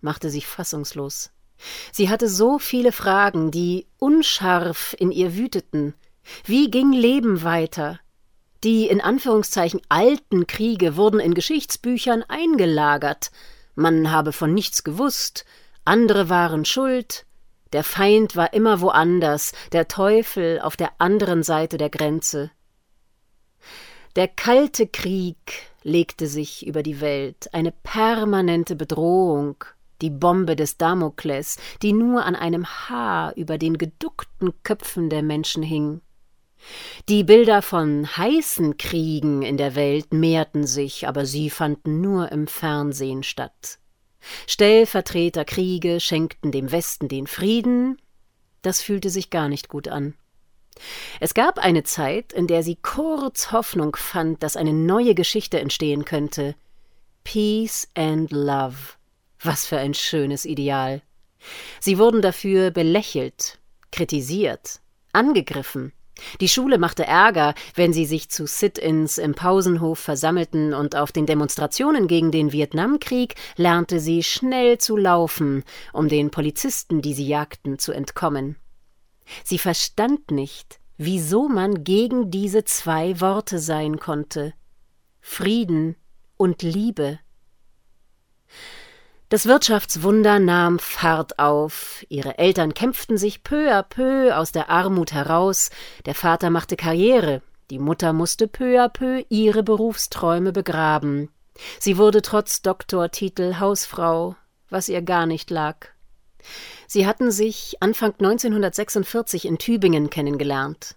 machte 0.00 0.30
sich 0.30 0.46
fassungslos. 0.46 1.30
Sie 1.92 2.08
hatte 2.08 2.28
so 2.28 2.58
viele 2.58 2.92
Fragen, 2.92 3.50
die 3.50 3.86
unscharf 3.98 4.94
in 4.98 5.10
ihr 5.10 5.36
wüteten. 5.36 5.94
Wie 6.44 6.70
ging 6.70 6.92
Leben 6.92 7.42
weiter? 7.42 8.00
Die 8.64 8.88
in 8.88 9.00
Anführungszeichen 9.00 9.80
alten 9.88 10.46
Kriege 10.46 10.96
wurden 10.96 11.20
in 11.20 11.34
Geschichtsbüchern 11.34 12.24
eingelagert. 12.24 13.30
Man 13.74 14.10
habe 14.10 14.32
von 14.32 14.52
nichts 14.52 14.82
gewusst, 14.82 15.44
andere 15.84 16.28
waren 16.28 16.64
schuld, 16.64 17.24
der 17.72 17.84
Feind 17.84 18.34
war 18.34 18.52
immer 18.54 18.80
woanders, 18.80 19.52
der 19.72 19.88
Teufel 19.88 20.60
auf 20.60 20.76
der 20.76 20.92
anderen 20.98 21.42
Seite 21.42 21.76
der 21.76 21.90
Grenze. 21.90 22.50
Der 24.16 24.26
Kalte 24.26 24.86
Krieg 24.86 25.36
legte 25.82 26.26
sich 26.26 26.66
über 26.66 26.82
die 26.82 27.00
Welt, 27.00 27.50
eine 27.52 27.72
permanente 27.72 28.74
Bedrohung, 28.74 29.64
die 30.00 30.10
Bombe 30.10 30.56
des 30.56 30.76
Damokles, 30.76 31.58
die 31.82 31.92
nur 31.92 32.24
an 32.24 32.36
einem 32.36 32.66
Haar 32.66 33.36
über 33.36 33.58
den 33.58 33.78
geduckten 33.78 34.52
Köpfen 34.62 35.10
der 35.10 35.22
Menschen 35.22 35.62
hing. 35.62 36.00
Die 37.08 37.24
Bilder 37.24 37.62
von 37.62 38.06
heißen 38.16 38.76
Kriegen 38.78 39.42
in 39.42 39.56
der 39.56 39.74
Welt 39.74 40.12
mehrten 40.12 40.66
sich, 40.66 41.06
aber 41.06 41.24
sie 41.24 41.50
fanden 41.50 42.00
nur 42.00 42.32
im 42.32 42.46
Fernsehen 42.46 43.22
statt. 43.22 43.78
Stellvertreterkriege 44.46 46.00
schenkten 46.00 46.50
dem 46.50 46.72
Westen 46.72 47.08
den 47.08 47.26
Frieden, 47.26 47.98
das 48.62 48.82
fühlte 48.82 49.10
sich 49.10 49.30
gar 49.30 49.48
nicht 49.48 49.68
gut 49.68 49.88
an. 49.88 50.14
Es 51.20 51.34
gab 51.34 51.58
eine 51.58 51.82
Zeit, 51.82 52.32
in 52.32 52.46
der 52.46 52.62
sie 52.62 52.76
kurz 52.76 53.52
Hoffnung 53.52 53.96
fand, 53.96 54.42
dass 54.42 54.56
eine 54.56 54.72
neue 54.72 55.14
Geschichte 55.14 55.60
entstehen 55.60 56.04
könnte. 56.04 56.54
Peace 57.24 57.88
and 57.94 58.30
Love. 58.30 58.97
Was 59.42 59.66
für 59.66 59.78
ein 59.78 59.94
schönes 59.94 60.44
Ideal. 60.44 61.02
Sie 61.80 61.98
wurden 61.98 62.22
dafür 62.22 62.70
belächelt, 62.70 63.58
kritisiert, 63.92 64.80
angegriffen. 65.12 65.92
Die 66.40 66.48
Schule 66.48 66.78
machte 66.78 67.04
Ärger, 67.04 67.54
wenn 67.74 67.92
sie 67.92 68.04
sich 68.04 68.28
zu 68.28 68.46
Sit-ins 68.46 69.18
im 69.18 69.34
Pausenhof 69.34 70.00
versammelten, 70.00 70.74
und 70.74 70.96
auf 70.96 71.12
den 71.12 71.26
Demonstrationen 71.26 72.08
gegen 72.08 72.32
den 72.32 72.52
Vietnamkrieg 72.52 73.36
lernte 73.56 74.00
sie 74.00 74.24
schnell 74.24 74.78
zu 74.78 74.96
laufen, 74.96 75.64
um 75.92 76.08
den 76.08 76.30
Polizisten, 76.30 77.02
die 77.02 77.14
sie 77.14 77.28
jagten, 77.28 77.78
zu 77.78 77.92
entkommen. 77.92 78.56
Sie 79.44 79.58
verstand 79.58 80.30
nicht, 80.32 80.80
wieso 80.96 81.48
man 81.48 81.84
gegen 81.84 82.30
diese 82.30 82.64
zwei 82.64 83.20
Worte 83.20 83.58
sein 83.58 84.00
konnte 84.00 84.54
Frieden 85.20 85.94
und 86.36 86.62
Liebe. 86.62 87.18
Das 89.30 89.44
Wirtschaftswunder 89.44 90.38
nahm 90.38 90.78
Fahrt 90.78 91.38
auf, 91.38 92.02
ihre 92.08 92.38
Eltern 92.38 92.72
kämpften 92.72 93.18
sich 93.18 93.42
peu 93.42 93.70
à 93.70 93.82
peu 93.82 94.34
aus 94.34 94.52
der 94.52 94.70
Armut 94.70 95.12
heraus, 95.12 95.68
der 96.06 96.14
Vater 96.14 96.48
machte 96.48 96.76
Karriere, 96.76 97.42
die 97.68 97.78
Mutter 97.78 98.14
musste 98.14 98.48
peu 98.48 98.82
à 98.82 98.88
peu 98.88 99.22
ihre 99.28 99.62
Berufsträume 99.62 100.52
begraben. 100.52 101.28
Sie 101.78 101.98
wurde 101.98 102.22
trotz 102.22 102.62
Doktortitel 102.62 103.58
Hausfrau, 103.60 104.34
was 104.70 104.88
ihr 104.88 105.02
gar 105.02 105.26
nicht 105.26 105.50
lag. 105.50 105.88
Sie 106.86 107.06
hatten 107.06 107.30
sich 107.30 107.76
Anfang 107.80 108.14
1946 108.14 109.44
in 109.44 109.58
Tübingen 109.58 110.08
kennengelernt. 110.08 110.96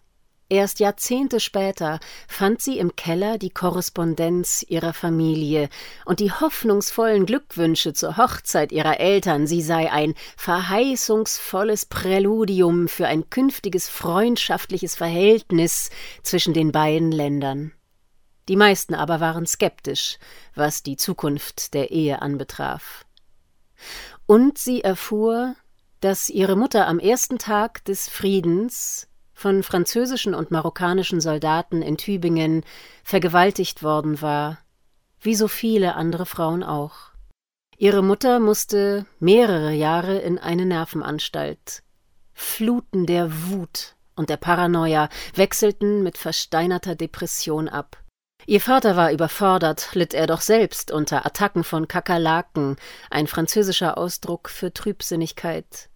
Erst 0.51 0.81
Jahrzehnte 0.81 1.39
später 1.39 2.01
fand 2.27 2.61
sie 2.61 2.77
im 2.77 2.97
Keller 2.97 3.37
die 3.37 3.51
Korrespondenz 3.51 4.65
ihrer 4.67 4.91
Familie 4.91 5.69
und 6.03 6.19
die 6.19 6.33
hoffnungsvollen 6.33 7.25
Glückwünsche 7.25 7.93
zur 7.93 8.17
Hochzeit 8.17 8.73
ihrer 8.73 8.99
Eltern, 8.99 9.47
sie 9.47 9.61
sei 9.61 9.89
ein 9.89 10.13
verheißungsvolles 10.35 11.85
Präludium 11.85 12.89
für 12.89 13.07
ein 13.07 13.29
künftiges 13.29 13.87
freundschaftliches 13.87 14.95
Verhältnis 14.95 15.89
zwischen 16.21 16.53
den 16.53 16.73
beiden 16.73 17.13
Ländern. 17.13 17.71
Die 18.49 18.57
meisten 18.57 18.93
aber 18.93 19.21
waren 19.21 19.45
skeptisch, 19.45 20.17
was 20.53 20.83
die 20.83 20.97
Zukunft 20.97 21.73
der 21.73 21.91
Ehe 21.91 22.21
anbetraf. 22.21 23.05
Und 24.25 24.57
sie 24.57 24.83
erfuhr, 24.83 25.55
dass 26.01 26.29
ihre 26.29 26.57
Mutter 26.57 26.87
am 26.87 26.99
ersten 26.99 27.37
Tag 27.37 27.85
des 27.85 28.09
Friedens 28.09 29.07
von 29.41 29.63
französischen 29.63 30.36
und 30.36 30.51
marokkanischen 30.51 31.19
Soldaten 31.19 31.82
in 31.82 31.97
Tübingen 31.97 32.63
vergewaltigt 33.04 33.82
worden 33.82 34.21
war, 34.21 34.60
wie 35.19 35.34
so 35.34 35.47
viele 35.47 35.95
andere 35.95 36.27
Frauen 36.27 36.63
auch. 36.63 37.12
Ihre 37.77 38.04
Mutter 38.04 38.39
musste 38.39 39.08
mehrere 39.19 39.73
Jahre 39.73 40.19
in 40.19 40.38
eine 40.38 40.67
Nervenanstalt. 40.67 41.82
Fluten 42.34 43.08
der 43.08 43.32
Wut 43.49 43.95
und 44.15 44.30
der 44.30 44.38
Paranoia 44.38 45.10
wechselten 45.34 46.04
mit 46.04 46.19
versteinerter 46.19 46.93
Depression 46.93 47.67
ab. 47.67 47.97
Ihr 48.45 48.62
Vater 48.62 48.95
war 48.95 49.12
überfordert, 49.12 49.89
litt 49.93 50.13
er 50.13 50.27
doch 50.27 50.41
selbst 50.41 50.91
unter 50.91 51.25
Attacken 51.25 51.63
von 51.63 51.88
Kakerlaken, 51.88 52.75
ein 53.10 53.25
französischer 53.25 53.97
Ausdruck 53.97 54.49
für 54.49 54.71
Trübsinnigkeit. 54.71 55.90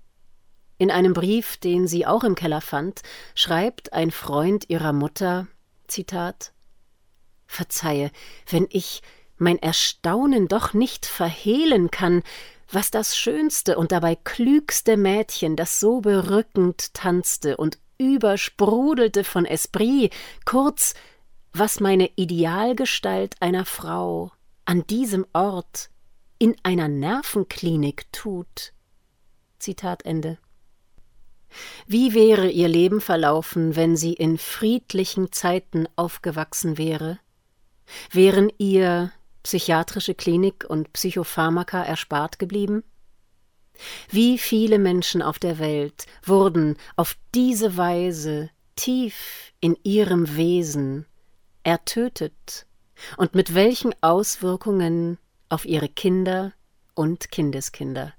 In 0.78 0.92
einem 0.92 1.14
Brief, 1.14 1.58
den 1.58 1.88
sie 1.88 2.06
auch 2.06 2.24
im 2.24 2.36
Keller 2.36 2.62
fand, 2.62 3.02
schreibt 3.34 3.94
ein 3.94 4.12
Freund 4.12 4.70
ihrer 4.70 4.94
Mutter 4.94 5.48
Zitat 5.88 6.52
Verzeihe, 7.48 8.12
wenn 8.50 8.68
ich 8.70 9.02
mein 9.38 9.60
Erstaunen 9.60 10.48
doch 10.48 10.74
nicht 10.74 11.06
verhehlen 11.06 11.92
kann, 11.92 12.24
was 12.70 12.92
das 12.92 13.16
schönste 13.16 13.78
und 13.78 13.92
dabei 13.92 14.16
klügste 14.16 14.98
Mädchen, 14.98 15.56
das 15.56 15.80
so 15.80 16.02
berückend 16.02 16.94
tanzte 16.94 17.58
und 17.58 17.78
übersprudelte 17.98 19.24
von 19.24 19.46
Esprit, 19.46 20.14
kurz, 20.46 20.94
was 21.54 21.80
meine 21.80 22.10
Idealgestalt 22.16 23.36
einer 23.42 23.66
Frau 23.66 24.32
an 24.66 24.86
diesem 24.88 25.26
Ort 25.32 25.90
in 26.38 26.56
einer 26.64 26.88
Nervenklinik 26.88 28.12
tut. 28.12 28.74
Zitat 29.60 30.04
Ende. 30.04 30.38
Wie 31.88 32.14
wäre 32.14 32.50
ihr 32.50 32.68
Leben 32.68 33.02
verlaufen, 33.02 33.76
wenn 33.76 33.96
sie 33.96 34.14
in 34.14 34.38
friedlichen 34.38 35.32
Zeiten 35.32 35.88
aufgewachsen 35.96 36.78
wäre? 36.78 37.20
Wären 38.12 38.52
ihr 38.58 39.12
psychiatrische 39.44 40.16
Klinik 40.16 40.66
und 40.68 40.92
Psychopharmaka 40.94 41.84
erspart 41.84 42.40
geblieben? 42.40 42.84
Wie 44.10 44.38
viele 44.38 44.80
Menschen 44.80 45.22
auf 45.22 45.38
der 45.38 45.60
Welt 45.60 46.06
wurden 46.24 46.78
auf 46.96 47.18
diese 47.34 47.78
Weise 47.78 48.50
tief 48.76 49.54
in 49.60 49.78
ihrem 49.84 50.36
Wesen 50.36 51.06
ertötet 51.64 52.66
und 53.18 53.36
mit 53.36 53.54
welchen 53.54 53.94
Auswirkungen 54.02 55.18
auf 55.50 55.66
ihre 55.66 55.90
Kinder 55.90 56.54
und 56.94 57.32
Kindeskinder? 57.32 58.14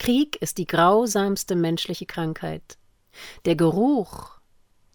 Krieg 0.00 0.42
ist 0.42 0.58
die 0.58 0.66
grausamste 0.66 1.54
menschliche 1.54 2.06
Krankheit. 2.06 2.78
Der 3.44 3.54
Geruch 3.54 4.40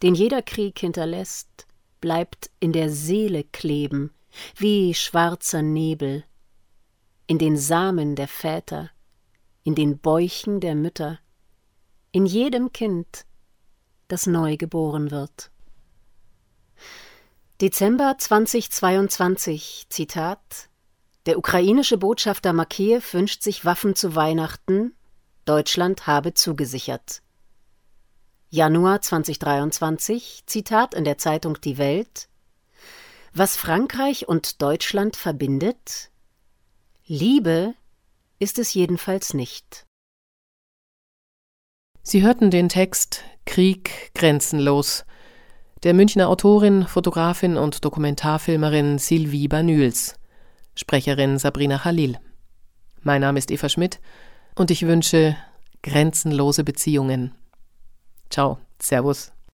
den 0.01 0.15
jeder 0.15 0.41
Krieg 0.41 0.79
hinterlässt, 0.79 1.67
bleibt 2.01 2.51
in 2.59 2.73
der 2.73 2.91
Seele 2.91 3.43
kleben, 3.43 4.11
wie 4.57 4.93
schwarzer 4.93 5.61
Nebel, 5.61 6.23
in 7.27 7.39
den 7.39 7.57
Samen 7.57 8.15
der 8.15 8.27
Väter, 8.27 8.91
in 9.63 9.75
den 9.75 9.97
Bäuchen 9.97 10.59
der 10.59 10.75
Mütter, 10.75 11.19
in 12.11 12.25
jedem 12.25 12.71
Kind, 12.71 13.25
das 14.07 14.27
neu 14.27 14.57
geboren 14.57 15.11
wird. 15.11 15.49
Dezember 17.61 18.15
2022, 18.17 19.87
Zitat 19.89 20.69
Der 21.25 21.39
ukrainische 21.39 21.97
Botschafter 21.97 22.53
Makeyev 22.53 23.13
wünscht 23.13 23.41
sich 23.41 23.65
Waffen 23.65 23.95
zu 23.95 24.15
Weihnachten, 24.15 24.93
Deutschland 25.45 26.05
habe 26.05 26.33
zugesichert. 26.35 27.23
Januar 28.49 29.01
2023, 29.01 30.43
Zitat 30.45 30.93
in 30.93 31.03
der 31.03 31.17
Zeitung 31.17 31.59
Die 31.61 31.77
Welt 31.77 32.29
Was 33.33 33.57
Frankreich 33.57 34.27
und 34.27 34.61
Deutschland 34.61 35.15
verbindet? 35.15 36.11
Liebe 37.05 37.73
ist 38.37 38.59
es 38.59 38.73
jedenfalls 38.73 39.33
nicht. 39.33 39.85
Sie 42.03 42.21
hörten 42.21 42.51
den 42.51 42.69
Text 42.69 43.23
Krieg 43.45 44.13
grenzenlos 44.13 45.05
der 45.83 45.93
Münchner 45.93 46.29
Autorin, 46.29 46.87
Fotografin 46.87 47.57
und 47.57 47.83
Dokumentarfilmerin 47.85 48.97
Sylvie 48.97 49.47
Banüls, 49.47 50.15
Sprecherin 50.75 51.39
Sabrina 51.39 51.77
Khalil. 51.79 52.17
Mein 53.01 53.21
Name 53.21 53.39
ist 53.39 53.49
Eva 53.49 53.69
Schmidt 53.69 53.99
und 54.55 54.71
ich 54.71 54.85
wünsche 54.85 55.37
grenzenlose 55.83 56.63
Beziehungen. 56.63 57.33
Ciao, 58.29 58.59
Servus. 58.81 59.34